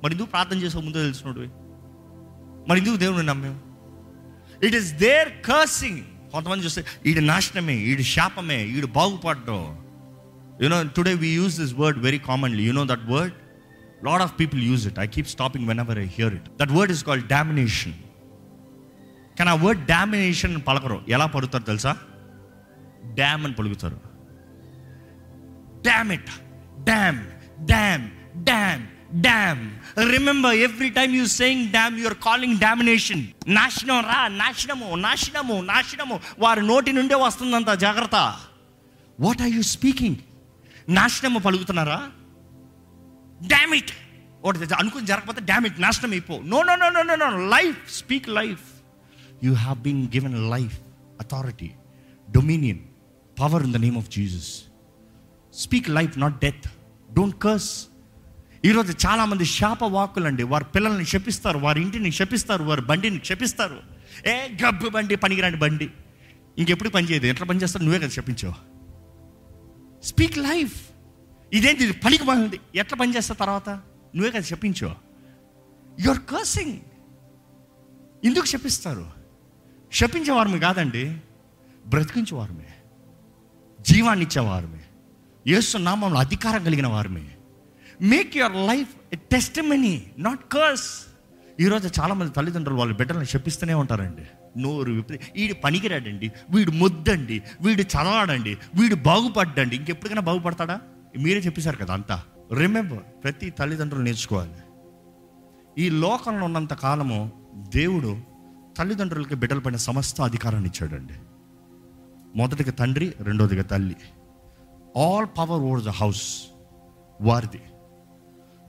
మరి 0.03 0.13
ఎందుకు 0.13 0.29
ప్రార్థన 0.29 0.58
చేసే 0.58 0.77
ముందే 0.77 1.00
తెలుసున్నాడు 1.00 1.46
మరి 2.70 2.79
ఎందుకు 2.79 2.96
దేవుని 2.96 3.25
నమ్మేం 3.25 3.56
ఇట్ 4.63 4.75
ఈస్ 4.75 4.91
దేర్ 4.94 5.29
కర్సింగ్ 5.46 6.01
కొంతమంది 6.32 6.65
చూస్తే 6.65 6.86
ఈడు 7.06 7.20
నాశనమే 7.20 7.75
ఈడు 7.91 8.01
శాపమే 8.01 8.60
ఈడు 8.65 8.88
బాగుపడ్డం. 8.88 9.62
You know 10.62 10.84
today 10.84 11.13
we 11.13 11.29
use 11.29 11.60
this 11.60 11.74
word 11.74 12.00
very 12.00 12.20
commonly 12.20 12.63
you 12.63 12.74
know 12.74 12.86
that 12.86 13.06
word 13.06 13.34
lot 14.03 14.22
of 14.22 14.39
people 14.39 14.63
use 14.63 14.88
it 14.88 15.00
I 15.00 15.08
keep 15.08 15.27
stopping 15.27 15.68
whenever 15.79 16.00
I 16.00 16.06
hear 16.06 16.34
it 16.34 16.50
that 16.58 16.72
word 16.72 16.91
is 16.91 17.03
called 17.03 17.27
domination 17.27 17.94
కానీ 19.39 19.50
ఆ 19.50 19.53
word 19.53 19.86
domination 19.86 20.62
పలకరు? 20.68 21.01
ఎలా 21.08 21.25
పలుకుతారు 21.25 21.63
తెలుసా? 21.63 21.98
Damn 23.06 23.46
అని 23.46 23.53
పలుకుతారు. 23.53 23.98
Damn 25.82 26.12
it 26.12 26.32
damn 26.84 27.20
damn 27.65 28.10
damn 28.44 28.88
damn 29.22 29.62
remember 30.12 30.56
every 30.56 30.89
time 30.89 31.15
you 31.15 31.25
saying 31.25 31.70
damn 31.70 32.00
you're 32.00 32.13
calling 32.13 32.58
domination 32.60 33.27
నాశనం 33.48 34.00
రా 34.00 34.27
నాశనము 34.27 34.96
నాశనము 34.96 35.62
నాశనము 35.62 36.20
వారి 36.39 36.68
నోటి 36.68 36.94
నుండే 36.94 37.15
వస్తుందంత 37.15 37.68
జాగ్రత్త. 37.68 38.15
వాట్ 39.20 39.41
ఆర్ 39.41 39.50
యూ 39.50 39.62
స్పీకింగ్ 39.62 40.15
నాశనము 40.89 41.39
పలుకుతున్నారా? 41.39 42.10
డామ్ 43.48 43.74
ఇట్ 43.74 43.91
ఒకటి 44.43 44.74
అనుకుని 44.74 45.05
జరగకపోతే 45.05 45.41
డామ్ 45.41 45.65
ఇట్ 45.65 45.81
నాశనం 45.81 46.12
అయిపో. 46.12 46.41
No 46.46 46.63
no 46.63 46.75
no 46.75 46.89
no 46.89 47.01
no 47.03 47.15
no 47.15 47.50
life 47.50 47.91
speak 47.91 48.29
life 48.29 48.60
you 49.43 49.53
have 49.53 49.79
been 49.79 50.08
given 50.08 50.51
life 50.51 50.79
authority 51.19 51.72
dominion 52.31 52.79
power 53.39 53.63
in 53.63 53.74
the 53.74 53.77
name 53.77 53.98
of 53.98 54.10
Jesus 54.10 54.63
speak 55.53 55.89
life 55.89 56.19
not 56.19 56.41
death 56.41 56.67
don't 57.13 57.41
curse 57.41 57.88
ఈరోజు 58.65 59.08
చాలామంది 59.08 59.46
శాప 59.46 59.84
వాక్కులండి 59.84 60.43
వారి 60.43 60.65
పిల్లల్ని 60.75 61.05
శపిస్తారు 61.05 61.58
వారి 61.58 61.81
ఇంటిని 61.81 62.12
శపిస్తారు 62.12 62.63
వారి 62.63 62.81
బండిని 62.81 63.19
క్షపిస్తారు 63.19 63.79
ఏ 64.27 64.48
గబ్బు 64.65 64.89
బండి 64.89 65.15
పనికిరాని 65.15 65.58
బండి. 65.58 65.89
ఇంకెప్పుడు 66.58 66.89
పని 66.89 67.08
చేయదు. 67.08 67.25
ఎట్లా 67.25 67.46
పని 67.46 67.62
చేస్తావు 67.62 67.84
నువ్వే 67.84 68.00
కదా 68.00 68.08
చెప్పించావు 68.08 68.55
స్పీక్ 70.05 70.38
లైఫ్ 70.38 70.89
ఇదేంటి 71.53 71.84
ఇది 71.84 71.94
పనికి 71.94 72.24
బాగుంది 72.24 72.60
ఎట్లా 72.75 72.98
పనిచేస్తా 73.01 73.36
తర్వాత? 73.36 73.70
నువ్వే 74.15 74.32
కదా 74.32 74.39
చెప్పించో. 74.39 74.96
యువర్ 76.00 76.20
కర్సింగ్ 76.20 76.79
ఎందుకు 78.25 78.46
శపిస్తారు 78.46 79.06
శపించేవారమే 79.94 80.60
కాదండి. 80.60 81.18
బ్రతికించేవారమే. 81.88 82.65
జీవాన్ని 83.82 84.25
ఇచ్చేవారమే. 84.25 84.82
యేసు 85.48 85.77
నామంలో 85.77 86.20
అధికారం 86.20 86.63
కలిగిన 86.63 86.88
వారమే. 86.88 87.27
Make 88.01 88.38
your 88.38 88.56
life 88.56 89.18
testimony 89.62 90.12
not 90.18 90.51
curse 90.51 91.06
ఈరోజు 91.60 92.01
చాలామంది 92.01 92.32
తల్లిదండ్రులు 92.32 92.79
వాళ్ళ 92.79 92.94
బిడ్డలను 92.94 93.24
చెప్పిస్తూనే 93.24 93.74
ఉంటారండి. 93.74 94.25
నోరు 94.62 94.91
విపరీ 94.91 95.20
వీడు 95.36 95.53
పనికిరాడండి. 95.53 96.32
వీడు 96.50 96.72
ముద్దండి. 96.72 97.41
వీడు 97.62 97.82
చదవాడండి. 97.82 98.58
వీడు 98.75 98.96
బాగుపడ్డండి. 98.96 99.75
ఇంకెప్పటికైనా 99.75 100.22
బాగుపడతాడా? 100.22 100.82
మీరే 101.18 101.39
చెప్పేశారు 101.39 101.78
కదా 101.78 101.94
అంతా. 101.94 102.24
రిమెంబర్ 102.54 103.00
ప్రతి 103.24 103.50
తల్లిదండ్రులు 103.50 104.04
నేర్చుకోవాలి. 104.04 104.51
ఈ 105.78 105.89
లోకంలో 105.89 106.46
ఉన్నంత 106.46 106.74
కాలము 106.74 107.32
దేవుడు 107.56 108.18
తల్లిదండ్రులకి 108.78 109.36
బిడ్డల 109.36 109.60
పైన 109.60 109.75
సమస్త 109.75 110.22
అధికారాన్ని 110.22 110.70
ఇచ్చాడండి. 110.70 111.13
మొదటిగా 112.36 112.72
తండ్రి 112.72 113.13
రెండోదిగా 113.20 113.63
తల్లి. 113.63 113.96
All 114.98 115.25
power 115.38 115.62
over 115.62 115.84
the 115.84 115.89
house 115.89 116.44
వారిది. 117.22 117.62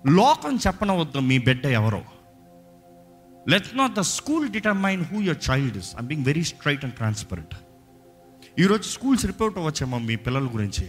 లోకం 0.06 0.56
చెప్పనవద్దు 0.56 1.18
మీ 1.18 1.38
బిడ్డ 1.38 1.66
ఎవరో. 1.66 2.02
Let 3.48 3.76
not 3.76 3.94
the 3.94 4.00
school 4.00 4.48
determine 4.48 5.04
who 5.04 5.20
your 5.20 5.50
child 5.50 5.76
is 5.76 5.96
I'm 5.96 6.06
being 6.06 6.24
very 6.24 6.44
straight 6.44 6.84
and 6.84 6.94
transparent 6.94 7.54
ఈరోజు 8.58 8.82
స్కూల్స్ 8.82 9.26
రిపోర్ట్ 9.26 9.58
వచ్చామా 9.58 9.98
మీ 9.98 10.16
పిల్లల 10.16 10.46
గురించి. 10.46 10.88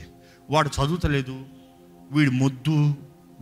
వాడు 0.51 0.69
చదువుతలేదు 0.77 1.35
వీడు 2.11 2.31
మొద్దు 2.31 2.75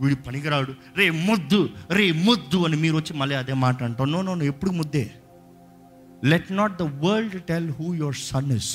వీడు 0.00 0.14
పనికిరాడు. 0.14 0.72
రే 0.96 1.10
మొద్దు 1.10 1.70
రే 1.90 2.12
మొద్దు 2.12 2.58
అని 2.64 2.76
మీరు 2.76 2.96
వచ్చి 2.96 3.14
మళ్ళీ 3.14 3.36
అదే 3.36 3.54
మాట 3.64 3.82
అంటాం 3.82 4.12
నో 4.12 4.20
నో 4.22 4.44
ఎప్పుడు 4.44 4.70
ముద్దే? 4.70 5.04
Let 6.24 6.52
not 6.52 6.78
the 6.78 6.82
world 6.82 7.42
tell 7.42 7.70
who 7.70 7.94
your 7.94 8.14
son 8.14 8.52
is 8.52 8.72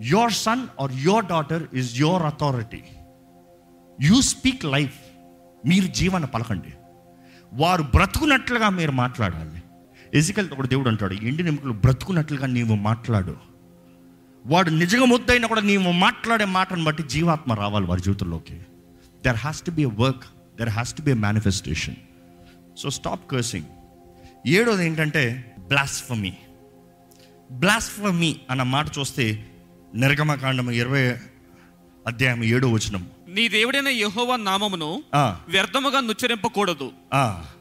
your 0.00 0.32
son 0.32 0.66
or 0.80 0.92
your 0.92 1.26
daughter 1.26 1.64
is 1.74 2.00
your 2.00 2.22
authority 2.22 2.82
you 4.00 4.20
speak 4.20 4.64
life 4.64 4.98
మీరు 5.66 5.86
జీవన 5.86 6.24
పలకండి. 6.24 6.72
వారు 7.52 7.82
బ్రతుకున్నట్లుగా 7.82 8.68
మీరు 8.68 8.92
మాట్లాడాలి. 8.92 9.62
ఎజికల్ 10.14 10.48
ఒక 10.50 10.66
దేవుడు 10.66 10.88
అంటాడు 10.88 11.14
ఎండి 11.14 11.42
నిమికలు 11.42 11.72
బ్రతుకున్నట్లుగా 11.72 12.46
నీవు 12.46 12.74
మాట్లాడు. 12.74 13.49
వాడు 14.46 14.70
నిజంగా 14.70 15.04
ముద్దైనా 15.04 15.48
కూడా 15.48 15.60
నీవు 15.60 15.92
మాట్లాడే 15.92 16.44
మాటను 16.44 16.84
బట్టి 16.84 17.02
జీవాత్మ 17.02 17.52
రావాలి 17.52 17.86
వారి 17.86 18.02
జీవితంలోకి. 18.02 18.56
There 19.24 19.36
has 19.36 19.62
to 19.62 19.70
be 19.70 19.82
a 19.82 19.84
work 19.84 20.24
there 20.58 20.68
has 20.68 20.94
to 20.94 21.02
be 21.02 21.10
a 21.10 21.14
manifestation 21.14 21.96
so 22.78 22.90
stop 22.90 23.30
cursing 23.30 23.64
ఏడోది 24.46 24.86
ఏంటంటే 24.86 25.54
బ్లాస్ఫమీ 25.58 26.32
బ్లాస్ఫమీ 27.52 28.36
అన్న 28.50 28.62
మాట 28.62 28.98
చూస్తే 28.98 29.50
నిర్గమకాండం 29.94 30.70
ఇరవై 30.70 31.16
అధ్యాయం 32.06 32.44
ఏడో 32.44 32.68
వచనం. 32.68 33.06
నీ 33.28 33.48
దేవుడైన 33.48 33.88
యెహోవా 33.88 34.36
నామమును 34.36 35.02
వ్యర్థముగా 35.48 36.00
నుచ్చరింపకూడదు. 36.00 36.92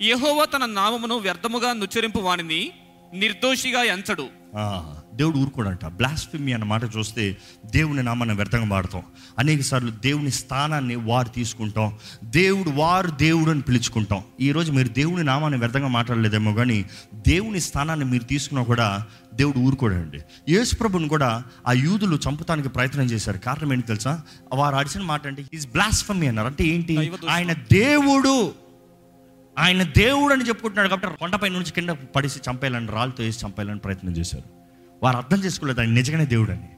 యెహోవా 0.01 0.45
తన 0.45 0.65
నామమును 0.65 1.15
వ్యర్థముగా 1.15 1.74
నుచ్చరింపు 1.74 2.19
వానిని 2.19 2.71
నిర్దోషిగా 3.13 3.83
ఎంచడు. 3.83 4.27
ఆ, 4.55 4.98
దేవుడు 5.19 5.38
ఊరుకోడంట. 5.38 5.85
బ్లాస్ఫిమీ 5.85 6.51
అన్న 6.53 6.63
మాట 6.63 6.81
చూస్తే 6.83 7.38
దేవుని 7.65 8.03
నామాన్ని 8.03 8.35
వ్యర్థంగా 8.35 8.65
వాడతాం. 8.67 9.03
అనేక 9.39 9.61
సార్లు 9.61 9.91
దేవుని 9.91 10.31
స్థానాన్ని 10.31 10.95
వారు 10.95 11.29
తీసుకుంటాం. 11.29 11.95
దేవుడు 12.23 12.69
వారు 12.69 13.11
దేవుడు 13.11 13.51
అని 13.51 13.61
పిలుచుకుంటాం. 13.61 14.23
ఈరోజు 14.41 14.71
మీరు 14.71 14.88
దేవుని 14.88 15.23
నామాన్ని 15.23 15.59
వ్యర్థంగా 15.59 15.88
మాట్లాడలేదేమో 15.88 16.53
కానీ 16.53 16.85
దేవుని 17.27 17.59
స్థానాన్ని 17.59 18.05
మీరు 18.05 18.23
తీసుకున్నా 18.23 18.63
కూడా 18.63 19.05
దేవుడు 19.33 19.59
ఊరుకోడండి. 19.59 20.19
యేసు 20.49 20.75
ప్రభుని 20.75 21.07
కూడా 21.07 21.43
ఆ 21.67 21.71
యూదులు 21.71 22.19
చంపుతానికి 22.29 22.69
ప్రయత్నం 22.69 23.05
చేశారు. 23.05 23.38
కారణం 23.38 23.73
ఏంటి 23.73 23.88
తెలుసా? 23.88 24.21
వారు 24.53 24.75
అడిచిన 24.75 25.03
మాట 25.03 25.27
అంటే 25.27 25.45
ఈజ్ 25.53 25.71
బ్లాస్ఫమీ 25.71 26.27
అన్నారు. 26.27 26.47
అంటే 26.47 26.63
ఏంటి. 26.63 27.11
ఆయన 27.29 27.53
దేవుడు. 27.53 28.53
ఆయన 29.59 29.83
దేవుడు 29.83 30.33
అని 30.33 30.47
చెప్పుకుంటున్నాడు 30.47 30.89
కాబట్టి 30.89 31.19
కొండపై 31.19 31.49
నుంచి 31.49 31.71
కింద 31.71 31.89
పడిసి 31.89 32.39
చంపేయాలని 32.49 32.88
రాళ్ళతో 32.88 33.23
వేసి 33.23 33.45
చంపేయాలని 33.45 33.79
ప్రయత్నం 33.79 34.11
చేశారు. 34.11 34.58
వారు 35.03 35.17
అర్థం 35.17 35.37
చేసుకోలేదు 35.37 35.79
ఆయన 35.79 35.89
నిజంగానే 35.89 36.25
దేవుడు 36.25 36.51
అని 36.51 36.69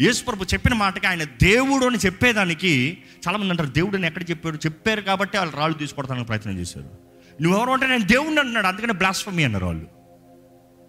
యేసు 0.00 0.24
ప్రభు 0.24 0.44
చెప్పిన 0.44 0.74
మాటకి 0.74 1.06
ఆయన 1.06 1.24
దేవుడు 1.24 1.86
అని 1.86 1.98
చెప్పేదానికి 2.06 2.98
చాలామంది 3.28 3.50
అంటారు 3.50 3.68
దేవుడు 3.68 3.96
అని 3.96 4.06
ఎక్కడ 4.06 4.30
చెప్పాడు? 4.30 4.56
చెప్పారు 4.56 5.00
కాబట్టి 5.00 5.38
వాళ్ళు 5.38 5.56
రాళ్ళు 5.56 5.78
తీసుకోవడానికి 5.78 6.26
ప్రయత్నం 6.26 6.58
చేశారు. 6.58 6.90
నువ్వెవరు 7.42 7.70
అంటే 7.70 7.86
నేను 7.86 8.04
దేవుడిని 8.04 8.38
అంటున్నాడు. 8.40 8.66
అందుకనే 8.66 8.92
బ్లాస్ఫమీ 8.92 9.44
అన్నారు 9.44 9.64
వాళ్ళు. 9.64 9.86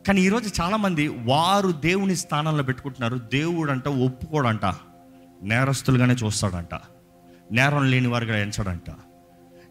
కానీ 0.07 0.21
ఈరోజు 0.21 0.61
చాలామంది 0.61 1.07
వారు 1.07 1.71
దేవుని 1.71 2.15
స్థానంలో 2.15 2.63
పెట్టుకుంటున్నారు. 2.63 3.17
దేవుడు 3.17 3.71
అంట 3.71 3.87
ఒప్పుకోడంట 3.87 4.65
నేరస్తులుగానే 5.43 6.13
చూస్తాడంట 6.13 6.79
నేరం 7.51 7.91
లేని 7.91 8.07
వారుగా 8.07 8.37
ఎంచడంట. 8.37 8.93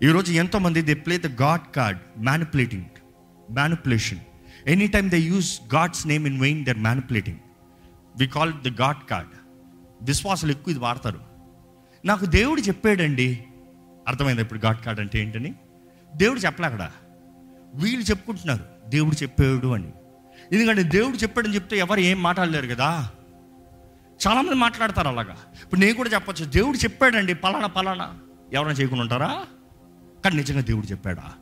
ఈరోజు 0.02 0.32
ఎంతోమంది 0.32 0.82
they 0.82 0.94
play 0.94 1.18
the 1.18 1.42
God 1.42 1.74
card 1.76 2.00
manipulating 2.18 2.84
manipulation 3.50 4.18
any 4.66 4.86
time 4.86 5.10
they 5.10 5.18
use 5.18 5.60
God's 5.74 6.06
name 6.06 6.26
in 6.26 6.40
vain 6.40 6.64
they're 6.64 6.78
manipulating 6.78 7.38
we 8.16 8.26
call 8.26 8.52
the 8.52 8.80
God 8.80 9.10
card 9.10 9.30
విశ్వాసాలు 10.02 10.52
ఎక్కువ 10.52 10.70
ఇది 10.70 10.80
వాడతారు. 10.80 11.20
నాకు 12.04 12.24
దేవుడు 12.24 12.60
చెప్పాడండి. 12.60 13.44
అర్థమైంది 14.08 14.42
ఇప్పుడు 14.42 14.60
గాడ్ 14.60 14.84
కార్డ్ 14.84 15.00
అంటే 15.00 15.18
ఏంటని? 15.18 15.54
దేవుడు 16.16 16.40
చెప్పలే 16.40 16.66
అక్కడ. 16.66 16.90
వీళ్ళు 17.74 18.04
చెప్పుకుంటున్నారు. 18.04 18.64
దేవుడు 18.88 19.22
చెప్పాడు 19.22 19.66
అని. 19.66 19.92
ఎందుకంటే 20.52 20.82
దేవుడు 20.82 21.16
చెప్పాడని 21.16 21.54
చెప్తే 21.54 21.78
ఎవరు 21.78 22.00
ఏం 22.00 22.22
మాట్లాడలేరు 22.22 22.66
కదా. 22.66 23.10
చాలామంది 24.26 24.54
మాట్లాడతారు 24.54 25.08
అలాగా. 25.08 25.36
ఇప్పుడు 25.62 25.80
నేను 25.80 25.94
కూడా 25.94 26.10
చెప్పొచ్చు. 26.10 26.44
దేవుడు 26.44 26.76
చెప్పాడండి 26.76 27.34
పలానా 27.34 27.66
పలానా. 27.66 28.18
ఎవరైనా 28.52 28.78
చేయకుండా 28.78 29.02
ఉంటారా? 29.02 29.44
కానీ 30.24 30.36
నిజంగా 30.36 30.60
దేవుడు 30.60 30.86
చెప్పాడా? 30.86 31.32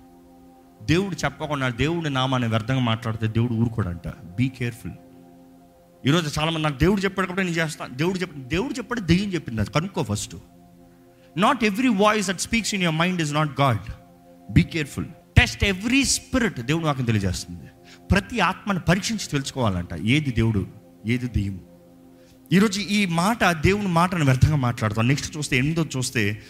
దేవుడు 0.84 1.16
చెప్పకుండా 1.24 1.68
దేవుడి 1.68 2.10
నామాన్ని 2.10 2.48
వ్యర్థంగా 2.48 2.80
మాట్లాడితే 2.80 3.26
దేవుడు 3.26 3.52
ఊరుకోడంట. 3.54 4.08
బీ 4.08 4.48
కేర్ఫుల్ 4.48 4.92
ఈరోజు 6.06 6.40
చాలామంది 6.40 6.62
నాకు 6.62 6.78
దేవుడు 6.78 7.00
చెప్పాడు 7.00 7.28
కాబట్టి 7.28 7.50
నేను 7.50 7.64
చేస్తాను 7.64 7.94
దేవుడు 7.94 8.18
చెప్ప 8.18 8.32
దేవుడు 8.36 8.72
చెప్పాడు 8.72 9.00
దెయ్యం 9.00 9.34
చెప్పింది 9.34 9.60
అది 9.60 9.70
కనుక్కో 9.70 10.02
first 10.02 10.36
not 11.36 11.64
every 11.64 11.88
voice 11.88 12.28
that 12.28 12.40
speaks 12.40 12.74
in 12.74 12.82
your 12.82 12.96
mind 12.96 13.22
is 13.22 13.32
not 13.32 13.60
God 13.60 13.92
be 14.52 14.62
careful 14.62 15.06
test 15.36 15.64
every 15.64 16.04
spirit 16.04 16.60
దేవుడు 16.60 16.84
నాకు 16.84 17.02
తెలియజేస్తుంది. 17.02 17.62
ప్రతి 18.10 18.40
ఆత్మను 18.40 18.80
పరీక్షించి 18.80 19.28
తెలుసుకోవాలంట. 19.30 19.94
ఏది 19.94 20.30
దేవుడు 20.30 20.66
ఏది 21.06 21.26
దెయ్యం. 21.26 21.60
ఈరోజు 22.52 22.80
ఈ 22.80 23.06
మాట 23.06 23.44
దేవుని 23.44 23.88
మాటను 23.88 24.24
వ్యర్థంగా 24.24 24.56
మాట్లాడతాం. 24.56 25.08
నెక్స్ట్ 25.08 25.36
చూస్తే 25.36 25.56
ఎనిమిదో 25.56 25.86
చూస్తే 25.96 26.42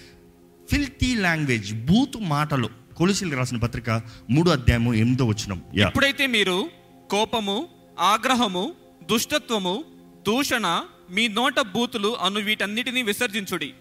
ఫిల్తీ 0.70 1.14
లాంగ్వేజ్ 1.14 1.86
బూతు 1.86 2.18
మాటలు. 2.18 2.81
కొలిసిలు 2.96 3.36
రాసిన 3.36 3.58
పత్రిక 3.58 3.90
మూడో 4.30 4.50
అధ్యాయము 4.50 4.94
ఎనిమిదో 4.94 5.24
వచ్చినం 5.24 5.62
ఎప్పుడైతే 5.74 6.26
మీరు 6.26 6.70
కోపము 7.10 7.68
ఆగ్రహము 8.00 8.72
దుష్టత్వము 9.10 9.84
దూషణ 10.26 10.82
మీ 11.10 11.28
నోట 11.28 11.60
బూతులు 11.60 12.16
అను 12.16 12.40
వీటన్నిటిని 12.40 13.02
విసర్జించుడి. 13.02 13.72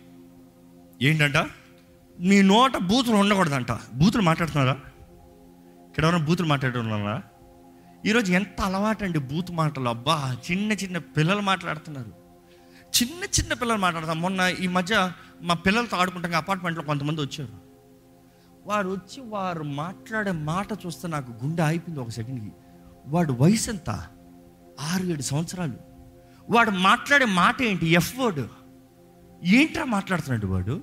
ఏంటంట? 1.01 1.37
మీ 2.19 2.41
నోట 2.41 2.77
బూతులు 2.77 3.15
ఉండకూడదంట. 3.15 3.71
బూతులు 3.71 4.21
మాట్లాడుతున్నారా? 4.21 4.79
ఇక్కడ 5.89 6.05
ఎవరైనా 6.05 6.25
బూతులు 6.25 6.47
మాట్లాడుతున్నారా 6.47 7.23
ఈరోజు 8.05 8.31
ఎంత 8.31 8.61
అలవాటు 8.61 9.03
అండి 9.03 9.19
బూత్ 9.19 9.51
మాటలు. 9.51 9.89
అబ్బా 9.89 10.37
చిన్న 10.51 10.71
చిన్న 10.71 10.97
పిల్లలు 10.97 11.41
మాట్లాడుతున్నారు. 11.41 12.11
చిన్న 12.97 13.23
చిన్న 13.23 13.53
పిల్లలు 13.53 13.79
మాట్లాడతారు 13.79 14.17
మొన్న 14.17 14.41
ఈ 14.41 14.67
మధ్య 14.67 15.11
మా 15.41 15.53
పిల్లలతో 15.53 15.97
ఆడుకుంటాం 15.97 16.35
అపార్ట్మెంట్లో 16.35 16.83
కొంతమంది 16.83 17.21
వచ్చారు. 17.21 17.60
వారు 18.65 18.89
వచ్చి 18.89 19.21
వారు 19.21 19.63
మాట్లాడే 19.63 20.31
మాట 20.31 20.67
చూస్తే 20.85 21.07
నాకు 21.07 21.31
గుండె 21.31 21.63
అయిపోయింది 21.63 21.99
ఒక 21.99 22.09
సెకండ్కి. 22.09 22.51
వాడు 23.07 23.33
వయసు 23.33 23.69
ఎంత? 23.69 23.89
ఆరు 24.81 25.03
ఏడు 25.03 25.21
సంవత్సరాలు. 25.21 25.73
వాడు 26.49 26.71
మాట్లాడే 26.71 27.25
మాట 27.25 27.61
ఏంటి? 27.61 27.87
ఎఫ్ 27.87 28.19
వర్డ్ 28.19 28.47
ఏంట్రా 29.43 29.85
మాట్లాడుతున్నాడు 29.85 30.47
వాడు? 30.47 30.81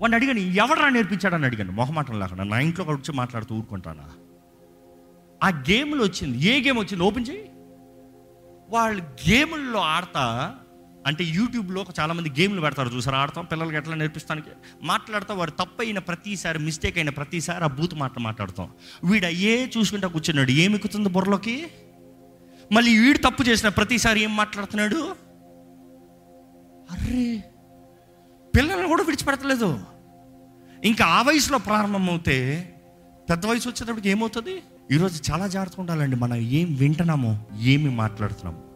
వాడిని 0.00 0.14
అడిగాను 0.14 0.38
ఎవడరా 0.38 0.88
నేర్పించాడని 0.88 1.44
అడిగాను. 1.44 1.72
మొహమాటం 1.72 2.18
లేకుండా 2.18 2.44
నా 2.44 2.58
ఇంట్లో 2.58 2.84
వచ్చి 2.84 3.12
మాట్లాడుతూ 3.12 3.54
ఊరుకుంటానా? 3.54 4.10
ఆ 5.42 5.48
గేమ్లో 5.48 6.04
వచ్చింది. 6.04 6.38
ఏ 6.38 6.62
గేమ్ 6.62 6.78
వచ్చింది? 6.78 7.04
ఓపెన్ 7.04 7.26
చేయి. 7.30 7.50
వాళ్ళు 8.70 9.02
గేముల్లో 9.02 9.80
ఆడతా 9.80 10.54
అంటే 11.08 11.24
యూట్యూబ్లో 11.24 11.86
చాలామంది 12.00 12.30
గేమ్లు 12.30 12.60
పెడతారు. 12.60 12.88
చూసారు? 12.88 13.16
ఆడతాం 13.16 13.44
పిల్లలకి 13.44 13.76
ఎట్లా 13.76 13.94
నేర్పిస్తానికి? 13.94 14.50
మాట్లాడతాం 14.82 15.38
వారు 15.38 15.50
తప్పు 15.50 15.82
అయిన 15.82 15.98
ప్రతిసారి 15.98 16.58
మిస్టేక్ 16.58 16.98
అయిన 16.98 17.10
ప్రతిసారి 17.10 17.64
ఆ 17.64 17.66
బూత్ 17.66 17.94
మాట 17.94 18.18
మాట్లాడతాం. 18.18 18.68
వీడు 19.04 19.26
అయ్యే 19.26 19.70
చూసుకుంటా 19.78 20.08
కూర్చున్నాడు. 20.08 20.50
ఏమిక్కుతుంది 20.50 21.08
బుర్రలోకి? 21.08 21.66
మళ్ళీ 22.72 22.98
వీడు 22.98 23.18
తప్పు 23.18 23.42
చేసిన 23.42 23.68
ప్రతిసారి 23.68 24.22
ఏం 24.22 24.36
మాట్లాడుతున్నాడు? 24.36 25.16
అర్రే! 26.90 27.44
పిల్లల్ని 28.56 28.88
కూడా 28.88 29.02
విడిచిపెడతలేదు. 29.02 29.80
ఇంకా 30.84 31.04
ఆ 31.04 31.22
వయసులో 31.22 31.58
ప్రారంభమవుతే 31.58 32.38
పెద్ద 33.30 33.46
వయసు 33.46 33.68
వచ్చేటప్పటికి 33.68 34.08
ఏమవుతుంది? 34.08 34.62
ఈరోజు 34.92 35.32
చాలా 35.32 35.46
జాగ్రత్తగా 35.46 35.80
ఉండాలండి. 35.80 36.16
మనం 36.16 36.36
ఏం 36.36 36.74
వింటున్నామో 36.74 37.38
ఏమి 37.60 37.90
మాట్లాడుతున్నాము. 37.90 38.67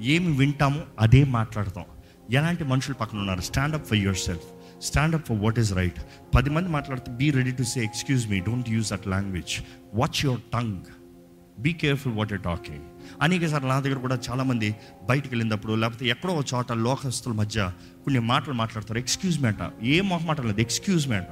ఏమి 0.00 0.36
వింటామో 0.36 0.80
అదే 1.00 1.24
మాట్లాడతాం. 1.24 1.84
ఎలాంటి 2.30 2.64
మనుషులు 2.64 2.94
పక్కన 2.94 3.18
ఉన్నారు? 3.18 3.40
Stand up 3.40 3.86
for 3.86 3.98
yourself 4.16 4.42
stand up 4.82 5.26
for 5.26 5.38
what 5.38 5.58
is 5.58 5.72
right 5.72 6.00
పది 6.34 6.50
మంది 6.50 6.68
మాట్లాడితే 6.68 7.12
be 7.12 7.30
ready 7.30 7.50
to 7.50 7.62
say 7.62 7.80
excuse 7.80 8.30
me 8.30 8.40
don't 8.40 8.70
use 8.70 8.90
that 8.90 9.06
language 9.06 9.62
watch 9.94 10.24
your 10.24 10.40
tongue 10.52 10.80
be 11.58 11.72
careful 11.72 12.14
what 12.14 12.32
you 12.32 12.38
talking 12.38 12.78
అనేక 13.22 13.46
సార్లు 13.46 13.68
నా 13.68 13.80
దగ్గర 13.80 13.98
కూడా 13.98 14.18
చాలామంది 14.30 14.76
బయటకు 15.04 15.28
వెళ్ళినప్పుడు 15.28 15.72
లేకపోతే 15.72 16.06
ఎక్కడో 16.06 16.32
ఒక 16.32 16.44
చోట 16.54 16.72
లోకస్తుల 16.72 17.32
మధ్య 17.32 17.70
కొన్ని 18.04 18.20
మాటలు 18.20 18.54
మాట్లాడతారు. 18.54 18.98
ఎక్స్క్యూజ్ 18.98 19.40
మీ 19.40 19.48
అంట. 19.48 19.72
ఏం 19.82 20.08
మొహ 20.08 20.26
మాట్లాడలేదు 20.26 20.60
ఎక్స్క్యూజ్ 20.60 21.08
మీ 21.08 21.16
అంట. 21.16 21.26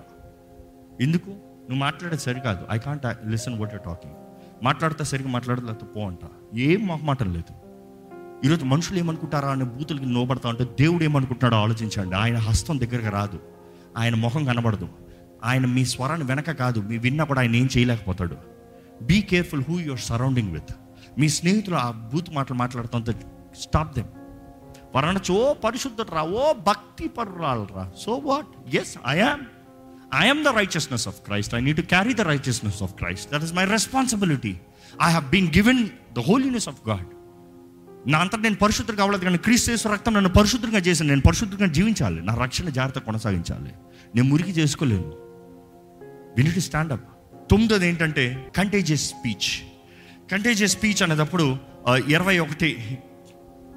ఎందుకు? 1.02 1.30
నువ్వు 1.30 1.76
మాట్లాడేది 1.76 2.22
సరికాదు. 2.22 2.66
I 2.70 2.78
can't 2.78 3.26
listen 3.26 3.58
what 3.58 3.72
you 3.72 3.78
talking 3.78 4.14
మాట్లాడితే 4.62 5.04
సరిగ్గా 5.04 5.30
మాట్లాడలేదు 5.30 5.72
పో 5.72 6.06
అంట. 6.06 6.56
ఏం 6.56 6.86
మొహ 6.86 7.04
మాట 7.04 7.22
లేదు. 7.22 7.65
ఈరోజు 8.44 8.64
మనుషులు 8.64 8.98
ఏమనుకుంటారా 8.98 9.48
అనే 9.48 9.64
బూతులకి 9.64 10.06
నోబడతా 10.06 10.48
ఉంటే 10.48 10.64
దేవుడు 10.64 11.04
ఏమనుకుంటున్నాడో 11.04 11.56
ఆలోచించండి. 11.56 12.16
ఆయన 12.16 12.36
హస్తం 12.36 12.80
దగ్గరకు 12.80 13.08
రాదు. 13.08 13.40
ఆయన 13.96 14.14
ముఖం 14.14 14.44
కనబడదు. 14.44 14.88
ఆయన 15.44 15.66
మీ 15.66 15.84
స్వరాన్ని 15.84 16.26
వెనక 16.26 16.50
కాదు. 16.50 16.80
మీ 16.80 16.98
విన్నా 16.98 17.24
కూడా 17.24 17.40
ఆయన 17.40 17.56
ఏం 17.56 17.68
చేయలేకపోతాడు. 17.76 18.36
Be 19.02 19.20
careful 19.20 19.64
who 19.68 19.80
your 19.80 20.00
surrounding 20.00 20.52
with 20.52 20.72
మీ 21.18 21.28
స్నేహితులు 21.28 21.76
ఆ 21.76 21.90
బూత్ 21.90 22.30
మాటలు 22.30 22.56
మాట్లాడుతుంటే 22.56 23.12
స్టాప్ 23.60 23.94
దెమ్ 23.94 24.06
వారు 24.94 25.32
ఓ 25.32 25.54
పరిశుద్ధుడు 25.54 26.10
రా 26.10 26.22
ఓ 26.22 26.52
భక్తి 26.52 27.08
పరురాలు 27.08 27.66
రా 27.76 27.92
so 28.04 28.14
what 28.14 28.76
yes 28.76 28.94
I am 29.08 29.40
I'm 30.14 30.44
the 30.44 30.48
righteousness 30.48 31.08
of 31.08 31.20
Christ 31.20 31.54
I 31.54 31.60
need 31.60 31.76
to 31.76 31.82
carry 31.82 32.14
the 32.14 32.20
righteousness 32.20 32.82
of 32.82 32.94
Christ 32.94 33.32
that 33.32 33.44
is 33.44 33.52
my 33.52 33.64
responsibility 33.64 34.60
I 35.02 35.08
have 35.08 35.30
been 35.30 35.48
given 35.48 35.88
the 36.12 36.18
holiness 36.18 36.68
of 36.68 36.88
God 36.88 37.15
నా 38.06 38.18
అంతా 38.18 38.38
నేను 38.38 38.56
పరిశుద్ధుడు 38.56 38.96
కావలేదు 38.96 39.24
కానీ 39.24 39.38
క్రీస్తు 39.38 39.70
యేసు 39.70 39.88
రక్తం 39.88 40.12
నన్ను 40.14 40.30
పరిశుద్ధంగా 40.30 40.78
చేశాను 40.78 41.08
నేను 41.08 41.20
పరిశుద్ధంగా 41.20 41.66
జీవించాలి. 41.72 42.22
నా 42.22 42.34
రక్షణ 42.34 42.68
జాగ్రత్త 42.68 42.98
కొనసాగించాలి. 42.98 43.72
నేను 44.14 44.28
మురికి 44.28 44.50
చేసుకోలేను. 44.50 45.08
వినిటి 46.36 46.60
స్టాండప్ 46.60 47.04
తొమ్మిదోది 47.50 47.88
ఏంటంటే 47.88 48.52
కంటేజియస్ 48.56 49.08
స్పీచ్ 49.08 49.50
కంటేజియస్ 50.32 50.76
స్పీచ్ 50.78 51.02
అనేటప్పుడు 51.02 51.56
ఇరవై 52.08 52.38
ఒకటి 52.38 52.98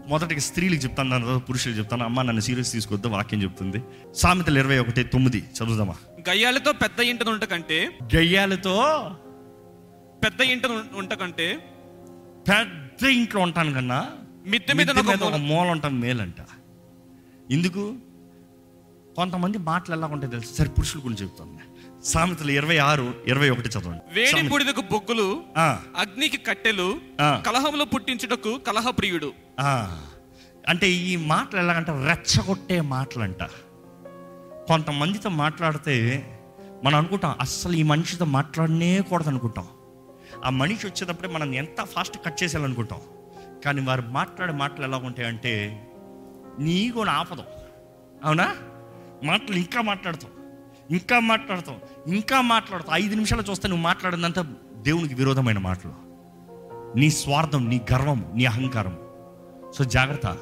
మొదటికి 0.08 0.42
స్త్రీలకు 0.42 0.84
చెప్తాను 0.84 1.10
దాని 1.10 1.24
తర్వాత 1.24 1.50
పురుషులకు 1.50 1.78
చెప్తాను. 1.78 2.04
అమ్మ 2.06 2.22
నన్ను 2.22 2.42
సీరియస్ 2.42 2.72
తీసుకోవద్దు 2.72 3.08
వాక్యం 3.08 3.44
చెప్తుంది. 3.44 3.82
సామెతలు 4.14 4.60
ఇరవై 4.60 4.78
ఒకటి 4.78 5.04
తొమ్మిది 5.04 5.44
చదువుదామా? 5.58 5.96
గయ్యాలతో 6.30 6.72
పెద్ద 6.72 7.00
ఇంట 7.00 7.24
ఉంట 7.24 7.44
కంటే 7.44 7.90
గయ్యాలతో 8.16 8.76
పెద్ద 10.24 10.42
ఇంట 10.42 10.66
ఉంట 10.96 11.14
కంటే 11.14 11.48
పెద్ద 13.04 13.18
ఇంట్లో 13.18 13.42
ఉంటాను 13.42 13.74
కన్నా 13.74 14.08
మిద్దె 14.48 14.74
మీద 14.74 14.90
ఒక 14.90 15.24
ఒక 15.24 15.36
మూల 15.36 15.68
ఉంటాం 15.68 16.00
మేలంట. 16.00 16.36
ఎందుకు 17.52 17.96
కొంతమంది 19.16 19.58
మాటలు 19.58 19.96
ఎలా 19.96 20.08
ఉంటాయి 20.08 20.32
తెలుసు? 20.32 20.54
సరే 20.54 20.70
పురుషుల 20.70 21.00
గురించి 21.00 21.24
చెప్తాను. 21.24 21.60
సామెతలు 22.04 22.52
ఇరవై 22.52 22.78
ఆరు 22.78 23.14
ఇరవై 23.28 23.50
ఒకటి 23.50 23.70
చదవండి. 23.70 24.14
వేడి 24.14 24.48
బూడిదకు 24.48 24.82
బొగ్గులు 24.82 25.44
అగ్నికి 25.98 26.38
కట్టెలు 26.38 27.02
ఆ. 27.22 27.44
కలహములు 27.46 27.84
పుట్టించుటకు 27.84 28.58
కలహప్రియుడు. 28.58 29.34
ఆ. 29.60 30.02
అంటే 30.68 30.90
ఈ 30.92 31.16
మాటలు 31.16 31.60
ఎలాగంటే 31.60 31.92
రెచ్చగొట్టే 31.92 32.82
మాటలంట. 32.82 33.44
కొంతమందితో 34.68 35.30
మాట్లాడితే 35.30 36.26
మనం 36.84 36.96
అనుకుంటాం 36.96 37.36
అస్సలు 37.42 37.74
ఈ 37.74 37.84
మనిషితో 37.84 38.26
మాట్లాడనే 38.26 39.02
కూడదు 39.02 39.30
అనుకుంటాం 39.30 39.68
ఆ 40.46 40.50
మనిషి 40.50 40.88
వచ్చేటప్పుడే 40.88 41.30
మనం 41.30 41.56
ఎంత 41.56 41.84
ఫాస్ట్ 41.84 42.26
కట్ 42.26 42.44
చేసేయాలనుకుంటాం? 42.44 43.00
కానీ 43.66 43.82
వారు 43.82 44.02
మాట్లాడే 44.02 44.54
మాటలు 44.54 44.86
ఎలా 44.86 44.98
ఉంటాయంటే 44.98 45.86
నీ 46.60 46.90
కూడా 46.90 47.12
ఆపదం. 47.12 47.44
అవునా? 48.24 48.56
మాటలు 49.24 49.56
ఇంకా 49.56 49.82
మాట్లాడతాం. 49.82 50.32
ఇంకా 50.92 51.20
మాట్లాడతాం. 51.20 51.80
ఇంకా 52.08 52.42
మాట్లాడతాం. 52.42 52.96
ఐదు 52.96 53.14
నిమిషాలు 53.14 53.42
చూస్తే 53.42 53.68
నువ్వు 53.68 53.84
మాట్లాడినంత 53.84 54.46
దేవునికి 54.76 55.14
విరోధమైన 55.14 55.58
మాటలు. 55.58 56.10
నీ 56.98 57.10
స్వార్థం 57.10 57.70
నీ 57.70 57.82
గర్వం 57.94 58.32
నీ 58.36 58.46
అహంకారం. 58.46 58.98
సో 59.78 59.84
జాగ్రత్త. 59.84 60.38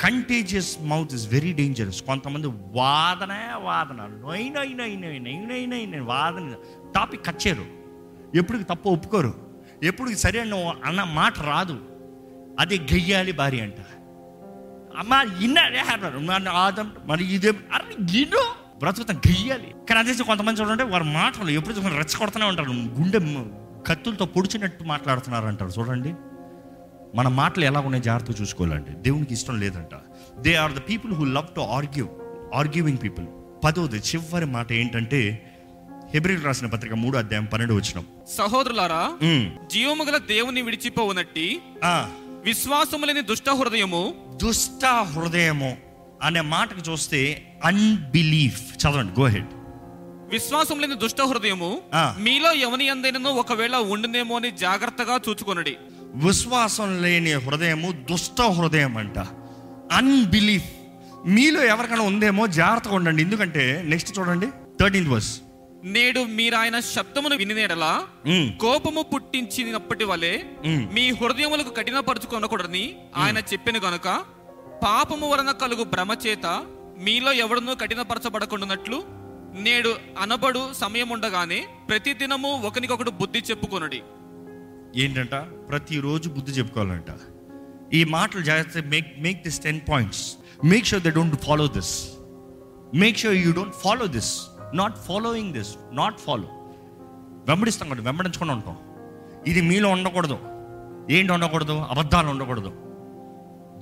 Contagious 0.00 0.82
mouth 0.82 1.14
is 1.14 1.28
very 1.28 1.52
dangerous 1.52 2.02
కొంతమంది 2.02 2.46
వాదనే 2.46 3.54
వాదన. 3.54 3.92
నైనైనైనైనైనైనైన 3.92 6.00
వాదన. 6.00 6.54
టాపిక్ 6.94 7.26
కచ్చేరు 7.26 7.85
ఎప్పుడు 8.34 8.58
తప్పు 8.58 8.88
ఒప్పుకోరు. 8.88 9.34
ఎప్పుడు 9.82 10.14
సరే 10.14 10.40
అన్న 10.40 11.02
మాట 11.02 11.40
రాదు. 11.40 11.78
అదే 12.60 12.78
గెయ్యాలి 12.78 13.32
భార్య 13.32 13.60
అంట. 13.60 13.74
అమ్మ 14.98 15.42
ఇన్నాడే 15.42 15.80
ఆదం 16.48 16.92
మరి 17.06 17.34
ఇదే 17.34 17.48
అరే 17.48 18.20
ఇదో 18.20 18.44
బ్రతుకుతాం 18.78 19.16
గెయ్యాలి. 19.16 19.74
కానీ 19.88 20.00
అదే 20.00 20.22
కొంతమంది 20.22 20.60
చూడండి 20.60 20.82
వారి 20.82 21.04
మాటలు 21.04 21.50
ఎప్పుడు 21.50 21.74
చూసిన 21.74 21.88
రెచ్చగొడుతూనే 21.88 22.46
ఉంటారు. 22.46 22.70
గుండె 22.70 23.18
కత్తులతో 23.86 24.26
పొడిచినట్టు 24.26 24.84
మాట్లాడుతున్నారు 24.84 25.46
అంటారు 25.46 25.70
చూడండి. 25.78 26.14
మన 27.14 27.28
మాటలు 27.28 27.64
ఎలా 27.64 27.80
ఉన్నాయి 27.80 28.04
జాగ్రత్త 28.04 28.40
చూసుకోవాలండి. 28.40 28.90
దేవునికి 28.90 29.34
ఇష్టం 29.34 29.60
లేదంట. 29.60 29.94
They 30.40 30.54
are 30.54 30.72
the 30.72 30.78
people 30.88 31.12
who 31.12 31.24
love 31.24 31.54
to 31.56 31.60
argue 31.60 32.08
arguing 32.54 32.98
people 33.02 33.26
పదోది 33.64 33.96
చివరి 33.98 34.46
మాట 34.46 34.72
ఏంటంటే 34.72 35.52
హెబ్రిల్ 36.12 36.44
రాసిన 36.44 36.66
పత్రిక 36.66 36.94
మూడు 37.02 37.16
అధ్యాయం 37.18 37.46
పన్నెండు 37.52 37.74
వచ్చినాం 37.74 38.04
సహోదరులారా 38.36 39.00
జీవము 39.72 40.04
గల 40.04 40.16
దేవుని 40.30 40.60
విడిచిపోవునట్టి 40.62 41.46
విశ్వాసము 42.44 43.06
లేని 43.08 43.22
దుష్ట 43.22 43.48
హృదయము 43.50 44.02
దుష్ట 44.42 44.84
హృదయము 45.12 45.70
అనే 46.22 46.42
మాటకు 46.52 46.82
చూస్తే 46.90 47.20
అన్బిలీఫ్ 47.64 48.62
చదవండి 48.82 49.14
గో 49.20 49.26
హెడ్ 49.26 49.52
విశ్వాసం 50.34 50.76
లేని 50.80 50.96
దుష్ట 51.02 51.20
హృదయము. 51.22 51.70
మీలో 52.18 52.50
ఎవని 52.66 52.86
అందైనను 52.88 53.30
ఒకవేళ 53.42 53.76
ఉండునేమో 53.94 54.34
అని 54.36 54.50
జాగ్రత్తగా 54.64 55.16
చూచుకొనడి. 55.26 55.74
విశ్వాసం 56.26 56.90
లేని 57.02 57.34
హృదయము 57.44 57.90
దుష్ట 58.10 58.40
హృదయం 58.58 58.94
అంట 59.02 59.18
అన్బిలీఫ్ 59.98 60.70
మీలో 61.36 61.60
ఎవరికైనా 61.64 62.04
ఉందేమో 62.10 62.42
జాగ్రత్తగా 62.60 62.94
ఉండండి. 62.94 63.20
ఎందుకంటే 63.22 63.64
నెక్స్ట్ 63.92 64.12
చూడండి 64.18 64.48
థర్టీన్త్ 64.80 65.12
వర్స్ 65.14 65.32
నేడు 65.94 66.20
మీరు 66.38 66.56
ఆయన 66.56 66.76
శబ్దమును 66.80 67.36
వినినేడలా? 67.36 67.90
కోపము 68.60 69.02
పుట్టించినప్పటి 69.02 70.04
వలె. 70.04 70.32
మీ 70.94 71.04
హృదయములకు 71.10 71.70
కఠినపరుచుకొనకూడని 71.70 72.84
ఆయన 73.16 73.38
చెప్పిన 73.52 73.76
గనుక 73.78 74.08
పాపము 74.84 75.26
వలన 75.30 75.50
కలుగు 75.62 75.84
భ్రమ 75.84 76.12
చేత 76.26 76.46
మీలో 76.98 77.32
ఎవడనూ 77.44 77.74
కఠినపరచబడకుండానట్లు 77.74 78.98
నేడు 79.66 79.92
అనబడు 80.18 80.62
సమయం 80.72 81.08
ఉండగానే 81.08 81.60
ప్రతి 81.88 82.14
దినము 82.14 82.50
ఒకనికొకడు 82.68 83.12
బుద్ధి 83.20 83.40
చెప్పుకొనుడి. 83.50 84.00
ఏంటంట? 85.02 85.34
ప్రతిరోజు 85.70 86.28
బుద్ధి 86.28 86.52
చెప్పుకోవాలంట. 86.52 87.10
ఈ 87.94 88.00
మాటలు 88.04 88.42
జాగ్రత్త 88.42 88.78
make 88.94 89.10
make 89.22 89.40
this 89.42 89.60
ten 89.60 89.80
points 89.88 90.24
make 90.64 90.86
sure 90.86 91.02
they 91.02 91.10
don't 91.10 91.36
follow 91.46 91.66
this 91.76 91.94
make 92.94 93.18
sure 93.18 93.38
you 93.44 93.50
don't 93.52 93.76
follow 93.84 94.06
this 94.16 94.32
not 94.74 94.96
following 94.98 95.52
this 95.52 95.76
not 95.92 96.20
follow 96.20 96.48
వెంబడిస్తాం 97.48 97.88
కదా 97.88 98.02
వెంబడించుకొని 98.02 98.50
ఉంటాం. 98.50 98.76
ఇది 99.46 99.60
మీలో 99.60 99.88
ఉండకూడదు. 99.88 100.38
ఏంటి 101.10 101.32
ఉండకూడదు? 101.32 101.72
అబద్ధాలు 101.72 102.28
ఉండకూడదు. 102.28 102.72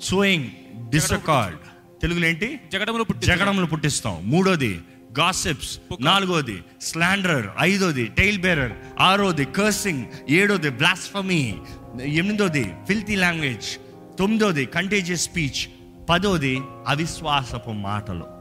సోయింగ్ 0.03 0.49
డిసకార్డ్ 0.90 1.59
తెలుగులో 2.03 2.27
ఏంటి? 2.27 2.61
జగడములు 2.73 3.05
జగడములు 3.18 3.66
పుట్టిస్తాం. 3.66 4.18
మూడోది 4.23 4.81
గాసిప్స్ 5.18 5.79
నాలుగోది 6.01 6.64
స్లాండర్ 6.83 7.47
ఐదోది 7.61 8.07
టైల్ 8.07 8.40
బేరర్ 8.40 8.73
ఆరోది 9.01 9.44
కర్సింగ్ 9.44 10.05
ఏడోది 10.31 10.70
బ్లాస్ఫమీ 10.70 11.55
ఎనిమిదోది 12.03 12.75
ఫిల్తీ 12.88 13.16
లాంగ్వేజ్ 13.16 13.79
తొమ్మిదోది 14.18 14.66
కంటేజియస్ 14.66 15.23
స్పీచ్ 15.23 15.70
పదోది 16.09 16.61
అవిశ్వాసపు 16.88 17.70
మాటలు. 17.70 18.34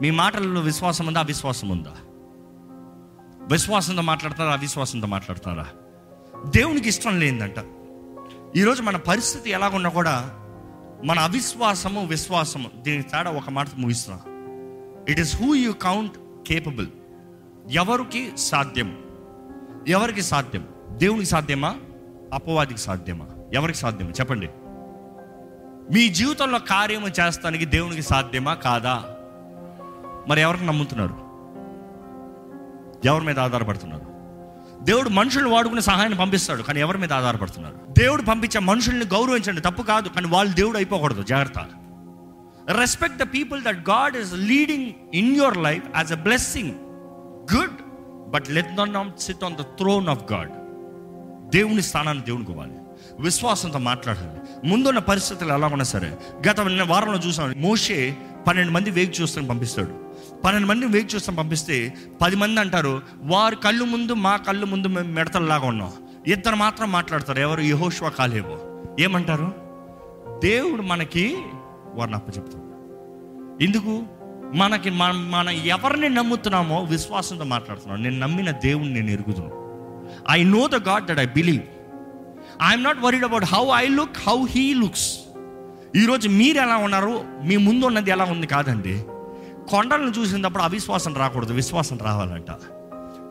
మీ 0.00 0.10
మాటలలో 0.10 0.60
విశ్వాసం 0.60 1.06
ఉందా? 1.06 1.20
అవిశ్వాసం 1.20 1.68
ఉందా? 1.68 1.94
విశ్వాసంతో 3.52 4.02
మాట్లాడతారా? 4.02 4.52
అవిశ్వాసంతో 4.52 5.06
మాట్లాడతారా? 5.06 5.66
దేవునికి 6.46 6.88
ఇష్టం 6.88 7.20
లేదంట 7.20 7.54
ఈరోజు 8.56 8.82
మన 8.82 8.96
పరిస్థితి 8.96 9.50
ఎలాగున్నా 9.50 9.90
కూడా 9.90 10.30
మన 11.04 11.18
అవిశ్వాసము 11.18 12.06
విశ్వాసము 12.06 12.70
దీని 12.76 13.02
తేడా 13.02 13.30
ఒక 13.30 13.50
మాట 13.50 13.66
ముగిస్తున్నా 13.76 14.22
it 15.08 15.20
is 15.20 15.42
who 15.42 15.54
you 15.54 15.72
count 15.72 16.12
capable 16.48 16.86
ఎవరికి 17.70 18.32
సాధ్యం 18.36 18.98
ఎవరికి 19.88 20.22
సాధ్యం? 20.22 20.68
దేవునికి 20.90 21.26
సాధ్యమా? 21.26 21.76
అపవాదికి 22.32 22.80
సాధ్యమా? 22.80 23.26
ఎవరికి 23.54 23.78
సాధ్యమా? 23.78 24.10
చెప్పండి. 24.10 24.48
మీ 25.94 26.08
జీవితంలో 26.08 26.58
కార్యము 26.58 27.08
చేస్తానికి 27.08 27.64
దేవునికి 27.64 28.02
సాధ్యమా? 28.02 28.54
కాదా? 28.54 29.14
మరి 30.28 30.40
ఎవరిని 30.40 30.66
నమ్ముతున్నారు? 30.66 31.28
ఎవరి 33.04 33.24
మీద 33.24 33.38
ఆధారపడుతున్నారు? 33.38 34.06
దేవుడు 34.84 35.08
మనుషులను 35.08 35.50
వాడుకునే 35.50 35.80
సహాయాన్ని 35.80 36.18
పంపిస్తాడు 36.18 36.62
కానీ 36.62 36.80
ఎవరి 36.80 36.98
మీద 36.98 37.12
ఆధారపడుతున్నారు? 37.12 37.74
దేవుడు 37.98 38.22
పంపించే 38.22 38.60
మనుషుల్ని 38.60 39.06
గౌరవించండి 39.06 39.60
తప్పు 39.60 39.82
కాదు 39.82 40.08
కానీ 40.08 40.28
వాళ్ళు 40.28 40.54
దేవుడు 40.54 40.76
అయిపోకూడదు 40.76 41.22
జాగ్రత్త. 41.22 41.58
Respect 42.80 43.18
the 43.18 43.22
people 43.22 43.62
that 43.62 43.90
God 43.90 44.16
is 44.16 44.34
leading 44.34 44.92
in 45.14 45.36
your 45.36 45.56
life 45.56 45.84
as 45.96 46.12
a 46.12 46.14
blessing 46.14 46.70
good 47.56 47.76
but 48.30 48.50
let 48.50 48.76
not 48.76 49.20
sit 49.20 49.44
on 49.44 49.54
the 49.54 49.62
throne 49.62 50.08
of 50.08 50.32
God 50.32 50.50
దేవుని 51.50 51.82
స్థానాన్ని 51.82 52.24
దేవునికి 52.24 52.50
ఇవ్వాలి. 52.50 52.72
విశ్వాసంతో 53.20 53.78
మాట్లాడాలి 53.78 54.68
ముందున్న 54.68 54.98
పరిస్థితులు 54.98 55.52
ఎలా 55.52 55.66
ఉన్నా 55.66 55.84
సరే 55.84 56.18
గత 56.48 56.60
వారంలో 56.60 57.18
చూసాం 57.18 57.54
మోషే 57.56 58.16
పన్నెండు 58.46 58.72
మంది 58.72 58.90
వేగి 58.90 59.10
చూస్తాను 59.10 59.48
పంపిస్తాడు. 59.48 60.07
పన్నెండు 60.44 60.66
మంది 60.66 60.86
వేగి 60.86 61.06
చూస్తాం 61.14 61.34
పంపిస్తే 61.34 61.94
పది 62.22 62.36
మంది 62.36 62.60
అంటారు 62.60 63.02
వారి 63.22 63.56
కళ్ళు 63.56 63.84
ముందు 63.84 64.12
మా 64.12 64.36
కళ్ళు 64.36 64.66
ముందు 64.66 64.88
మేము 64.88 65.12
మిడతల్లాగా 65.12 65.66
ఉన్నాం. 65.66 65.92
ఇద్దరు 66.26 66.56
మాత్రం 66.56 66.92
మాట్లాడతారు 66.92 67.38
ఎవరు 67.38 67.60
యహోష్వా 67.60 68.08
కాలేవు 68.08 68.58
ఏమంటారు? 69.00 69.54
దేవుడు 70.42 70.82
మనకి 70.82 71.36
వారిని 71.94 72.16
అప్పచెప్తాడు. 72.16 72.68
ఎందుకు? 73.64 74.02
మనకి 74.54 74.90
మన 74.90 75.12
మనం 75.12 75.50
ఎవరిని 75.50 76.08
నమ్ముతున్నామో 76.08 76.82
విశ్వాసంతో 76.82 77.44
మాట్లాడుతున్నాం. 77.44 78.02
నేను 78.02 78.18
నమ్మిన 78.18 78.50
దేవుడిని 78.50 78.94
నేను 78.94 79.10
ఎరుగుతున్నాను 79.10 79.58
I 80.30 80.44
know 80.44 80.68
the 80.68 80.74
God 80.74 81.06
that 81.06 81.18
I 81.18 81.26
believe 81.26 81.62
I'm 82.68 82.84
not 82.84 82.98
worried 82.98 83.24
about 83.24 83.44
how 83.44 83.66
I 83.74 83.88
look 83.88 84.16
how 84.28 84.46
he 84.46 84.74
looks 84.74 85.18
ఈరోజు 85.96 86.28
మీరు 86.28 86.58
ఎలా 86.58 86.76
ఉన్నారు? 86.76 87.24
మీ 87.44 87.56
ముందు 87.56 87.84
ఉన్నది 87.84 88.10
ఎలా 88.10 88.24
ఉంది 88.24 88.46
కాదండి. 88.46 89.04
కొండలను 89.70 90.10
చూసినప్పుడు 90.10 90.62
అవిశ్వాసం 90.62 91.14
రాకూడదు 91.14 91.52
విశ్వాసం 91.52 91.98
రావాలంట. 91.98 92.50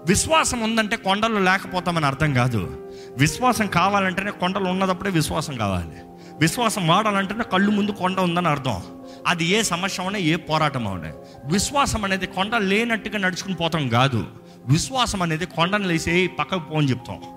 విశ్వాసం 0.08 0.60
ఉందంటే 0.60 0.95
కొండలు 0.95 1.39
లేకపోతామని 1.39 2.06
అర్థం 2.06 2.34
కాదు. 2.34 2.91
విశ్వాసం 3.17 3.67
కావాలంటేనే 3.67 4.32
కొండలు 4.32 4.65
ఉన్నదప్పుడే 4.65 5.10
విశ్వాసం 5.10 5.58
కావాలి. 5.58 5.97
విశ్వాసం 6.39 6.88
వాడాలంటేనే 6.88 7.43
కళ్ళు 7.43 7.71
ముందు 7.71 7.91
కొండ 7.91 8.19
ఉందని 8.19 8.47
అర్థం. 8.47 8.82
అది 9.28 9.45
ఏ 9.45 9.62
సమస్య 9.62 10.04
అవునా 10.04 10.19
ఏ 10.19 10.36
పోరాటం 10.36 10.88
అవునా 10.88 11.12
విశ్వాసం 11.45 12.04
అనేది 12.04 12.28
కొండ 12.28 12.56
లేనట్టుగా 12.56 13.17
నడుచుకుని 13.17 13.56
పోతాం 13.56 13.89
కాదు. 13.89 14.26
విశ్వాసం 14.67 15.21
అనేది 15.21 15.45
కొండను 15.45 15.88
లేసి 15.88 16.30
పక్కకు 16.39 16.69
పోని 16.69 16.89
చెప్తాం. 16.89 17.37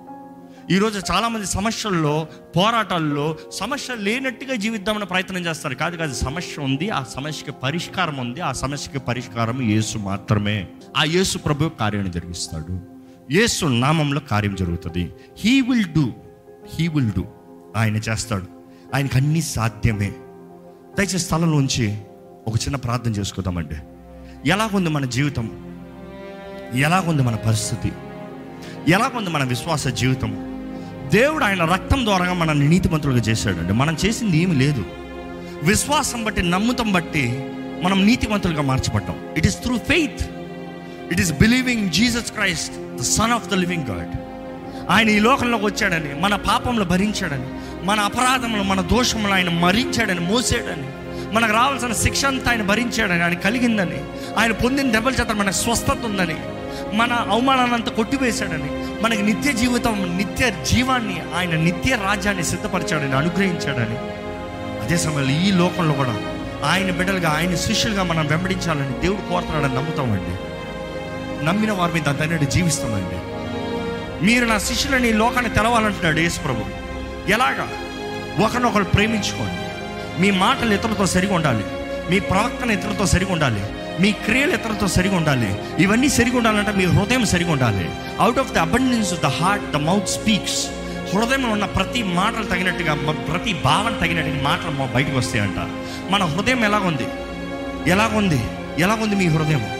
ఈరోజు 0.70 1.02
చాలామంది 1.12 1.46
సమస్యల్లో 1.46 2.26
పోరాటాల్లో 2.56 3.36
సమస్య 3.52 3.94
లేనట్టుగా 3.94 4.54
జీవిద్దామని 4.54 5.06
ప్రయత్నం 5.06 5.46
చేస్తారు. 5.46 5.74
కాదు 5.74 5.96
కాదు 5.96 6.14
సమస్య 6.14 6.62
ఉంది 6.62 6.90
ఆ 6.90 7.02
సమస్యకి 7.02 7.52
పరిష్కారం 7.52 8.16
ఉంది 8.16 8.40
ఆ 8.40 8.52
సమస్యకి 8.52 8.98
పరిష్కారం 8.98 9.62
యేసు 9.62 9.98
మాత్రమే. 9.98 10.68
ఆ 10.96 11.04
యేసు 11.04 11.38
ప్రభు 11.38 11.68
కార్యాన్ని 11.68 12.12
జరిగిస్తాడు. 12.12 12.80
యేసు 13.30 13.66
నామంలో 13.66 14.20
కార్యం 14.20 14.54
జరుగుతుంది. 14.54 15.12
He 15.38 15.60
will 15.60 15.84
do 15.84 16.12
he 16.74 16.88
will 16.88 17.10
do. 17.10 17.24
ఆయన 17.76 17.96
చేస్తాడు. 17.96 18.46
ఆయనకు 18.94 19.16
అన్నీ 19.16 19.40
సాధ్యమే. 19.40 20.12
దయచేసి 20.98 21.18
స్థలంలోంచి 21.18 22.00
ఒక 22.48 22.54
చిన్న 22.54 22.76
ప్రార్థన 22.76 23.10
చేసుకుందామండి. 23.10 23.74
ఎలాగుంది 24.50 24.90
మన 24.90 25.04
జీవితం? 25.04 25.50
ఎలాగుంది 26.74 27.22
మన 27.22 27.36
పరిస్థితి? 27.36 27.92
ఎలాగుంది 28.88 29.30
మన 29.30 29.44
విశ్వాస 29.44 29.88
జీవితం? 29.88 30.49
దేవుడు 31.12 31.44
ఆయన 31.44 31.64
రక్తం 31.64 32.04
ద్వారా 32.04 32.32
మనల్ని 32.32 32.68
నీతిమంతులుగా 32.68 33.18
చేశాడండి. 33.18 33.72
మనం 33.72 33.96
చేసింది 34.04 34.38
ఏమి 34.38 34.54
లేదు. 34.56 34.84
విశ్వాసం 35.62 36.24
బట్టి 36.24 36.42
నమ్ముతం 36.42 36.92
బట్టి 36.92 37.44
మనం 37.82 38.06
నీతిమంతులుగా 38.06 38.62
మార్చబడ్డాం. 38.62 39.34
It 39.36 39.46
is 39.46 39.62
through 39.62 39.78
faith 39.78 40.22
it 41.12 41.20
is 41.20 41.32
believing 41.32 41.90
Jesus 41.90 42.32
Christ 42.32 42.96
the 42.96 43.02
son 43.02 43.32
of 43.32 43.48
the 43.48 43.54
living 43.54 43.84
God 43.84 44.10
ఆయన 44.90 45.08
ఈ 45.08 45.18
లోకంలోకి 45.18 45.64
వచ్చాడని 45.64 46.20
మన 46.20 46.36
పాపంలో 46.36 46.84
భరించాడని 46.84 47.48
మన 47.86 48.00
అపరాధములు 48.00 48.62
మన 48.62 48.80
దోషములు 48.80 49.32
ఆయన 49.32 49.48
మరించాడని 49.48 50.20
మోసాడని 50.20 50.88
మనకు 51.34 51.52
రావాల్సిన 51.52 51.92
శిక్ష 51.92 52.24
అంతా 52.24 52.50
ఆయన 52.50 52.62
భరించాడని 52.62 53.22
ఆయన 53.22 53.34
కలిగిందని 53.34 54.00
ఆయన 54.38 54.52
పొందిన 54.52 54.90
దెబ్బల 54.90 55.12
చేత 55.12 55.30
మనకు 55.30 55.54
స్వస్థత 55.54 55.98
ఉందని 56.04 56.36
మన 56.94 57.12
అవమానాన్ని 57.12 57.90
కొట్టివేశాడని 57.90 59.02
మనకి 59.02 59.22
నిత్య 59.22 59.52
జీవితం 59.52 60.16
నిత్య 60.16 60.50
జీవాన్ని 60.50 61.22
ఆయన 61.36 61.50
నిత్య 61.50 61.98
రాజ్యాన్ని 62.04 62.44
సిద్ధపరిచాడని 62.44 63.16
అనుగ్రహించాడని. 63.16 63.98
అదే 64.84 64.96
సమయంలో 64.96 65.30
ఈ 65.30 65.50
లోకంలో 65.50 65.92
కూడా 65.92 66.22
ఆయన 66.64 66.90
బిడ్డలుగా 66.90 67.30
ఆయన 67.30 67.54
శిష్యులుగా 67.54 68.02
మనం 68.02 68.26
వెంబడించాలని 68.26 69.00
దేవుడు 69.00 69.28
కోరుతున్నాడని 69.28 69.74
నమ్ముతామండి. 69.74 70.36
నమ్మిన 71.44 71.72
వారి 71.72 71.92
మీద 71.92 72.08
అంతటి 72.08 72.46
జీవిస్తామండి. 72.46 73.16
మీరు 74.26 74.46
నా 74.46 74.58
శిష్యులని 74.58 75.10
ఈ 75.10 75.12
లోకాన్ని 75.12 75.54
తెలవాలంటున్నాడు 75.54 76.18
యేసు 76.18 76.40
ప్రభు. 76.40 76.64
ఎలాగా? 77.30 77.68
ఒకరినొకరు 78.44 78.84
ప్రేమించుకోండి. 78.84 79.70
మీ 80.22 80.30
మాటలు 80.30 80.74
ఇతరులతో 80.74 81.06
సరిగా 81.06 81.34
ఉండాలి. 81.34 81.64
మీ 82.10 82.18
ప్రవర్తన 82.18 82.70
ఇతరులతో 82.70 83.06
సరిగా 83.06 83.32
ఉండాలి. 83.32 83.62
మీ 84.00 84.12
క్రియలు 84.12 84.54
ఇతరులతో 84.54 84.88
సరిగా 84.88 85.16
ఉండాలి. 85.16 85.54
ఇవన్నీ 85.78 86.08
సరిగా 86.08 86.36
ఉండాలంటే 86.36 86.72
మీ 86.72 86.84
హృదయం 86.84 87.26
సరిగా 87.26 87.52
ఉండాలి. 87.52 87.90
Out 88.20 88.38
of 88.38 88.52
the 88.52 88.58
abundance 88.58 89.14
the 89.14 89.26
heart 89.26 89.72
the 89.72 89.76
mouth 89.76 90.08
speaks 90.08 90.66
హృదయంలో 91.14 91.48
ఉన్న 91.48 91.64
ప్రతి 91.64 92.02
మాటలు 92.02 92.44
తగినట్టుగా 92.44 92.94
ప్రతి 93.12 93.52
భావన 93.52 93.92
తగినట్టుగా 94.00 94.42
మాటలు 94.42 94.92
బయటకు 94.92 95.18
వస్తాయంట. 95.18 95.56
మన 96.12 96.24
హృదయం 96.24 96.64
ఎలాగుంది? 96.64 97.06
ఎలాగుంది? 97.90 98.42
ఎలాగుంది 98.78 99.14
మీ 99.14 99.26
హృదయం? 99.26 99.70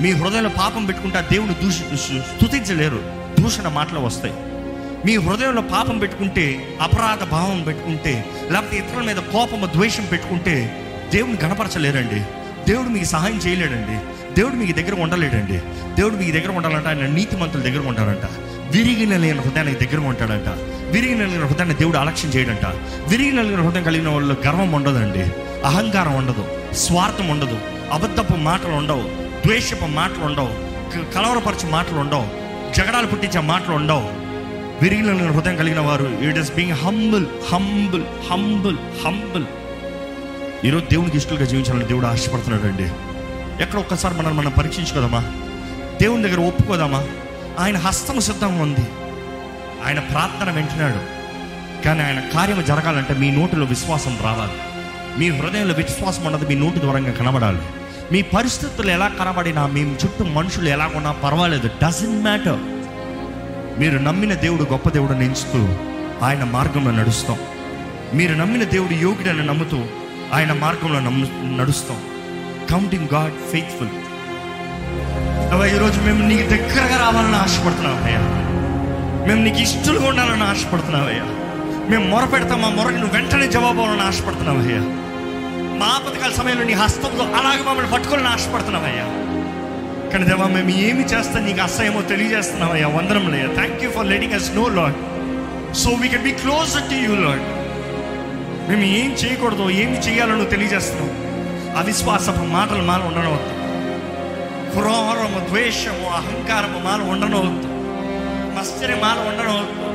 మీ 0.00 0.12
హృదయంలో 0.12 0.48
పాపం 0.48 0.86
పెట్టుకుంటే 0.86 1.24
దేవుని 1.32 1.54
దూషి 1.54 1.98
స్థుతించలేరు 2.18 3.02
దూషణ 3.40 3.68
మాటలు 3.68 4.00
వస్తాయి. 4.00 4.34
మీ 5.06 5.16
హృదయంలో 5.16 5.62
పాపం 5.62 5.98
పెట్టుకుంటే 5.98 6.76
అపరాధ 6.80 7.24
భావం 7.24 7.62
పెట్టుకుంటే 7.62 8.24
లేకపోతే 8.50 8.76
ఇతరుల 8.76 9.06
మీద 9.06 9.16
కోపము 9.16 9.66
ద్వేషం 9.66 10.04
పెట్టుకుంటే 10.12 10.84
దేవుని 11.14 11.38
గణపరచలేరండి. 11.44 12.24
దేవుడు 12.68 12.88
మీకు 12.88 13.04
సహాయం 13.04 13.36
చేయలేడండి. 13.36 13.98
దేవుడు 14.34 14.54
మీకు 14.54 14.72
దగ్గర 14.72 15.00
ఉండలేడండి. 15.00 15.58
దేవుడు 15.94 16.14
మీకు 16.14 16.32
దగ్గర 16.32 16.50
ఉండాలంటే. 16.50 16.88
ఆయన 16.88 17.06
నీతిమంతుల 17.06 17.60
దగ్గర 17.60 17.86
ఉంటాడంట. 17.88 18.28
విరిగిన 18.76 19.16
లేని 19.16 19.40
హృదయానికి 19.40 19.86
దగ్గర 19.86 20.06
ఉంటాడంట. 20.06 20.48
విరిగిన 20.92 21.18
లేని 21.18 21.44
హృదయాన్ని 21.44 21.74
దేవుడు 21.74 21.98
అలక్ష్యం 21.98 22.30
చేయడంట. 22.30 22.66
విరిగిన 23.08 23.42
లేని 23.42 23.62
హృదయం 23.62 23.82
కలిగిన 23.82 24.08
వాళ్ళు 24.08 24.36
గర్వం 24.46 24.72
ఉండదండి. 24.72 25.22
అహంకారం 25.66 26.14
ఉండదు. 26.14 26.44
స్వార్థం 26.72 27.28
ఉండదు. 27.28 27.58
అబద్ధపు 27.92 28.36
మాటలు 28.36 28.72
ఉండవు. 28.72 29.02
ద్వేషపు 29.46 29.84
మాటలు 29.84 30.24
ఉండవు. 30.24 30.48
క- 30.48 31.14
కలవరపరిచే 31.14 31.70
మాటలు 31.70 31.98
ఉండవు. 31.98 32.26
జగడాలు 32.74 33.06
పుట్టించే 33.06 33.40
మాటలు 33.40 33.74
ఉండవు. 33.74 34.26
విరిగిన 34.82 35.04
లేని 35.04 35.32
హృదయం 35.32 35.56
కలిగిన 35.56 35.80
వారు 35.80 36.18
it 36.20 36.38
is 36.38 36.54
being 36.54 36.76
humble 36.76 37.26
humble 37.52 38.02
humble 38.30 38.76
humble 39.06 39.44
ఈరోజు 40.66 40.84
దేవునికి 40.84 41.16
ఇష్టలుగా 41.16 41.44
జీవించాలని 41.44 41.84
దేవుడు 41.84 42.06
ఆశపడుతున్నాడు 42.06 42.66
అండి 42.66 42.82
ఎక్కడ 43.62 43.78
ఒక్కసారి 43.78 44.14
మనల్ని 44.14 44.34
మనం 44.34 44.50
పరీక్షించుకోదామా 44.50 45.24
దేవుని 46.00 46.22
దగ్గర 46.22 46.40
ఒప్పుకోదామా 46.40 47.06
ఆయన 47.58 47.76
హస్తం 47.76 48.20
సిద్ధంగా 48.20 48.62
ఉంది. 48.62 48.80
ఆయన 49.86 49.98
ప్రార్థన 49.98 50.50
వింటున్నాడు. 50.50 51.16
కానీ 51.84 52.02
ఆయన 52.02 52.20
కార్యం 52.20 52.64
జరగాలంటే 52.64 53.14
మీ 53.14 53.30
నోటిలో 53.30 53.64
విశ్వాసం 53.64 54.18
రావాలి. 54.24 54.52
మీ 55.20 55.38
హృదయంలో 55.38 55.74
విశ్వాసం 55.74 56.24
ఉన్నది 56.24 56.46
మీ 56.46 56.54
నోటి 56.54 56.78
దూరంగా 56.78 57.10
కనబడాలి. 57.10 57.58
మీ 58.12 58.22
పరిస్థితులు 58.22 58.90
ఎలా 58.90 59.08
కనబడినా 59.08 59.66
మీ 59.66 59.80
చుట్టూ 59.80 60.24
మనుషులు 60.24 60.68
ఎలా 60.68 60.90
ఉన్నా 60.94 61.12
పర్వాలేదు. 61.12 61.70
డజంట్ 61.84 62.22
మ్యాటర్ 62.22 62.58
మీరు 63.80 63.98
నమ్మిన 63.98 64.34
దేవుడు 64.34 64.62
గొప్ప 64.62 64.88
దేవుడు 64.88 65.12
ఎంచుతూ 65.12 65.68
ఆయన 66.24 66.44
మార్గంలో 66.44 66.90
నడుస్తాం. 66.90 67.38
మీరు 68.14 68.34
నమ్మిన 68.34 68.64
దేవుడు 68.64 68.92
యోగుడని 68.92 69.46
నమ్ముతూ 69.46 69.84
ఆయన 70.32 70.52
మార్గంలో 70.52 71.00
నమ్ము 71.00 71.26
నడుస్తాం. 71.56 71.98
కౌంటింగ్ 72.70 73.08
గాడ్ 73.14 73.36
ఫెయిత్ఫుల్ 73.52 73.94
ఈరోజు 75.74 75.98
మేము 76.00 76.22
నీకు 76.28 76.46
దగ్గరగా 76.48 76.96
రావాలని 76.96 77.36
ఆశపడుతున్నామయ్యా 77.36 78.22
మేము 79.26 79.40
నీకు 79.42 79.56
ఇష్టలుగా 79.56 80.06
ఉండాలని 80.08 80.42
ఆశపడుతున్నామయ్యా 80.42 81.26
మేము 81.88 82.04
మొరపెడతాం 82.08 82.60
మా 82.62 82.68
మొరకి 82.68 82.96
నువ్వు 82.96 83.14
వెంటనే 83.16 83.46
జవాబు 83.46 83.80
అవ్వాలని 83.80 84.02
ఆశపడుతున్నామయ్యా 84.02 84.82
మా 85.80 85.86
ఆపదకాల 85.86 86.32
సమయంలో 86.32 86.64
నీ 86.64 86.72
హస్తంతో 86.72 87.24
అలాగే 87.38 87.62
మమ్మల్ని 87.62 87.90
పట్టుకోవాలని 87.92 88.28
ఆశపడుతున్నామయ్యా 88.28 89.06
కానీ 90.12 90.24
దేవా 90.24 90.46
మేము 90.46 90.70
ఏమి 90.70 91.04
చేస్తాం 91.04 91.44
నీకు 91.44 91.60
అసహ్యమో 91.60 92.02
తెలియజేస్తున్నామయ్యా 92.02 92.88
వందరం 92.88 93.24
వందరంలో 93.26 93.54
thank 93.54 93.82
you 93.84 93.90
for 93.90 94.06
letting 94.06 94.32
us 94.32 94.50
know 94.54 94.68
Lord 94.78 94.98
so 95.74 95.90
we 96.02 96.08
can 96.08 96.22
be 96.22 96.34
close 96.42 96.74
to 96.90 96.98
you 97.06 97.14
Lord 97.24 97.44
మేము 98.68 98.82
ఏం 98.82 99.10
చేయకూడదు 99.10 99.70
ఏమి 99.70 99.98
చేయాలో 99.98 100.32
నువ్వు 100.32 100.50
తెలియజేస్తున్నావు 100.50 101.26
అవిశ్వాసపు 101.78 102.44
మాటలు 102.44 102.82
మాల 102.82 103.02
ఉండనవద్దు. 103.02 103.56
క్రోరము 104.72 105.48
ద్వేషము 105.48 106.08
అహంకారము 106.08 106.84
మాల 106.84 107.00
ఉండనవద్దు. 107.00 107.68
మస్తిని 108.58 109.00
మాల 109.00 109.18
ఉండనవద్దు. 109.18 109.86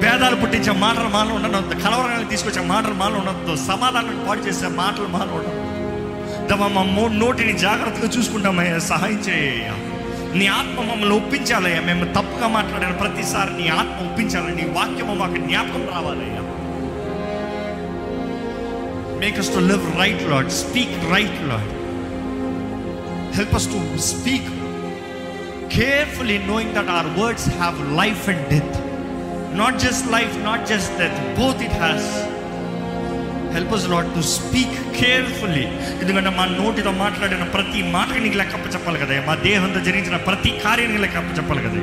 భేదాలు 0.00 0.36
పుట్టించే 0.36 0.72
మాటలు 0.72 1.08
మాల 1.08 1.32
ఉండనవద్దు. 1.32 1.74
కలవరాన్ని 1.74 2.28
తీసుకొచ్చే 2.28 2.62
మాటలు 2.62 2.94
మాల 2.94 3.14
ఉండవద్దు. 3.14 3.56
సమాధానం 3.56 4.26
పాటు 4.28 4.40
చేసే 4.40 4.66
మాటలు 4.66 5.06
మాల 5.06 5.28
ఉండవద్దు. 5.30 5.62
మా 6.54 7.16
నోటిని 7.26 7.58
జాగ్రత్తగా 7.58 8.08
చూసుకుంటామయ్యా. 8.18 8.78
సహాయం 8.78 9.14
చేయ 9.14 9.72
నీ 10.38 10.46
ఆత్మ 10.46 10.80
మమ్మల్ని 10.80 11.16
ఒప్పించాలయ్యా. 11.16 11.80
మేము 11.80 12.04
తప్పుగా 12.04 12.48
మాట్లాడిన 12.48 12.90
ప్రతిసారి 12.90 13.62
నీ 13.62 13.68
ఆత్మ 13.68 14.10
ఒప్పించాలి. 14.10 14.56
నీ 14.56 14.62
వాక్యము 14.62 15.14
మాకు 15.14 15.36
జ్ఞాపకం 15.36 15.88
రావాలయ్యా. 15.94 16.41
Make 19.22 19.38
us 19.38 19.48
to 19.54 19.60
live 19.70 19.84
right 19.96 20.20
lord 20.30 20.48
speak 20.62 20.92
right 21.12 21.36
lord 21.50 21.68
help 23.38 23.52
us 23.58 23.66
to 23.74 23.80
speak 24.06 24.44
carefully 25.70 26.38
knowing 26.48 26.70
that 26.76 26.88
our 26.96 27.08
words 27.20 27.44
have 27.60 27.76
life 28.00 28.24
and 28.32 28.42
death 28.52 28.74
not 29.60 29.78
just 29.84 30.10
life 30.16 30.34
not 30.48 30.60
just 30.72 30.88
death 31.02 31.18
both 31.40 31.60
it 31.68 31.76
has 31.84 32.04
help 33.54 33.72
us 33.76 33.82
Lord 33.92 34.10
to 34.16 34.20
speak 34.34 34.76
carefully 34.98 35.64
ఎందుకంటే 36.00 36.30
మా 36.38 36.44
నోటితో 36.60 36.92
మాట్లాడిన 37.02 37.46
ప్రతి 37.56 37.80
మాటకి 37.96 38.20
నీకు 38.24 38.38
లెక్కప్ప 38.40 38.66
చెప్పాలి 38.74 39.00
కదా 39.02 39.20
మా 39.28 39.34
దేహంతో 39.48 39.80
జరిగించిన 39.88 40.18
ప్రతి 40.28 40.50
కార్యానికి 40.64 41.02
లెక్కప్ప 41.04 41.36
చెప్పాలి 41.38 41.62
కదా 41.66 41.80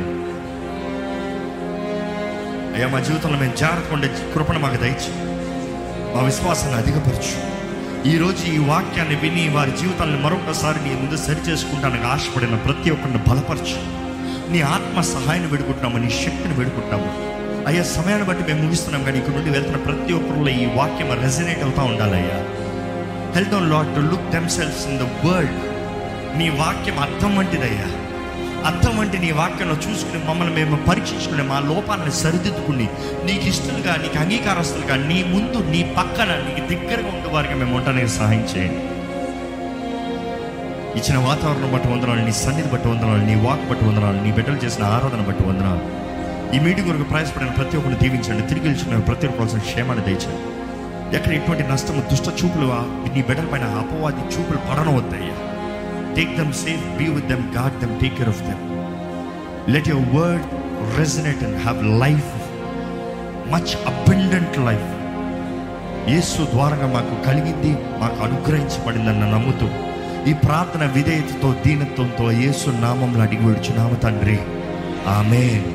అయ్యా 2.75 2.87
మా 2.95 3.01
జీవితంలో 3.09 3.39
మేము 3.43 3.57
జాగ్రత్తగా 3.63 3.95
ఉండే 3.97 4.09
కృపణ 4.35 4.57
మాకు 4.65 4.79
దయచి 4.85 5.11
మా 6.15 6.21
విశ్వాసాన్ని 6.21 6.77
అధికపరచు. 6.79 7.35
ఈరోజు 8.09 8.45
ఈ 8.45 8.57
వాక్యాన్ని 8.57 9.15
విని 9.15 9.49
వారి 9.49 9.71
జీవితాన్ని 9.71 10.23
మరొకసారి 10.23 10.83
నీ 10.83 10.95
ముందు 10.95 11.15
సరి 11.15 11.51
చేసుకుంటానికి 11.51 12.03
ఆశపడిన 12.03 12.55
ప్రతి 12.55 12.91
ఒక్కరిని 12.91 13.17
బలపరచు. 13.17 13.77
నీ 14.51 14.61
ఆత్మ 14.61 15.01
సహాయాన్ని 15.01 15.51
వేడుకుంటున్నాము 15.51 15.97
నీ 15.97 16.09
శక్తిని 16.09 16.53
వేడుకుంటున్నాము. 16.53 17.09
అయ్యా 17.67 17.83
సమయాన్ని 17.83 18.27
బట్టి 18.27 18.53
మేము 18.53 18.63
ముగిస్తున్నాం 18.63 19.03
కానీ 19.03 19.17
ఇక్కడ 19.17 19.33
నుండి 19.33 19.49
వెళ్తున్న 19.49 19.77
ప్రతి 19.77 20.13
ఒక్కరిలో 20.13 20.49
ఈ 20.49 20.65
వాక్యం 20.65 21.21
రెజనేట్ 21.23 21.63
అవుతూ 21.63 21.81
ఉండాలయ్యా. 21.81 22.39
Health 23.35 23.55
on 23.55 23.71
Lord 23.71 23.95
to 23.95 23.99
look 23.99 24.29
them 24.29 24.49
cells 24.49 24.87
in 24.87 24.99
the 24.99 25.01
world 25.01 25.59
నీ 26.39 26.49
వాక్యం 26.49 26.99
అర్థం 26.99 27.37
వంటిదయ్యా. 27.37 27.89
అర్థం 28.67 28.97
వంటి 28.97 29.17
నీ 29.19 29.31
వాక్యంలో 29.31 29.75
చూసుకుని 29.75 30.25
మమ్మల్ని 30.27 30.53
మేము 30.55 30.75
పరీక్షించుకుని 30.87 31.43
మా 31.43 31.59
లోపాలను 31.59 32.11
సరిదిద్దుకుని 32.11 32.87
నీకు 33.25 33.45
ఇష్టలుగా 33.47 33.95
నీకు 33.95 34.17
అంగీకారస్తులుగా 34.17 34.95
నీ 34.95 35.23
ముందు 35.23 35.59
నీ 35.69 35.93
పక్కన 35.97 36.31
నీకు 36.47 36.67
దగ్గరగా 36.71 37.07
ఉండే 37.07 37.29
వారికి 37.29 37.53
మేము 37.53 37.75
ఉండడానికి 37.77 38.07
సహాయం 38.07 38.45
చేయండి. 38.55 38.81
ఇచ్చిన 40.99 41.17
వాతావరణం 41.17 41.71
బట్టి 41.73 41.87
వందనాలు 41.87 42.21
నీ 42.25 42.31
సన్నిధి 42.31 42.69
బట్టి 42.69 42.87
వందనాలు 42.87 43.23
నీ 43.25 43.35
వాక్ 43.35 43.69
బట్టి 43.69 43.85
వందనాలు 43.85 44.23
నీ 44.23 44.31
బిడ్డలు 44.31 44.55
చేసిన 44.55 44.83
ఆరాధన 44.83 45.21
బట్టి 45.21 45.43
వందనాలు. 45.43 45.83
ఈ 46.55 46.59
మీటింగ్ 46.59 46.87
కొరకు 46.87 47.03
ప్రయాసపడిన 47.03 47.49
ప్రతి 47.49 47.77
ఒక్కరిని 47.77 47.99
దీవించండి 47.99 48.47
తిరిగి 48.47 49.01
ప్రతి 49.01 49.27
ఒక్కరి 49.27 49.59
క్షేమాన్ని 49.59 50.05
దయచండి 50.05 50.45
ఎక్కడ 51.17 51.31
ఎటువంటి 51.33 51.63
నష్టము 51.63 52.01
దుష్ట 52.11 52.27
చూపులు 52.39 52.67
నీ 53.15 53.21
బిడ్డల 53.21 53.45
పైన 53.45 53.63
అపవాది 53.63 54.35
చూపులు 54.35 54.59
పడనవద్దయ్యా. 54.69 55.48
Take 56.19 56.37
them 56.37 56.53
safe 56.53 56.85
be 56.99 57.05
with 57.07 57.27
them 57.27 57.43
God 57.57 57.75
them 57.81 57.99
take 57.99 58.15
care 58.17 58.29
of 58.29 58.41
them 58.47 58.63
let 59.73 59.87
your 59.87 60.07
word 60.15 60.45
resonate 60.97 61.43
and 61.43 61.57
have 61.61 61.79
life 62.03 62.31
much 63.51 63.71
abundant 63.91 64.57
life 64.69 64.89
Yesu 66.09 66.41
ద్వారంగా 66.53 66.87
మాకు 66.87 67.15
కలిగింది 67.25 67.71
మాకు 68.01 68.23
అనుగ్రహించబడిందన్న 68.23 69.25
నమ్ముతూ 69.35 69.67
ఈ 70.29 70.33
ప్రార్థన 70.45 70.85
విధేయతతో 70.95 71.49
దీనత్వంతో 71.65 72.31
యేసు 72.43 72.69
నామంలో 72.69 73.21
అడిగి 73.21 73.45
విడుచున్నాము 73.45 73.95
తండ్రి. 73.95 74.39
ఆమెన్ 75.07 75.67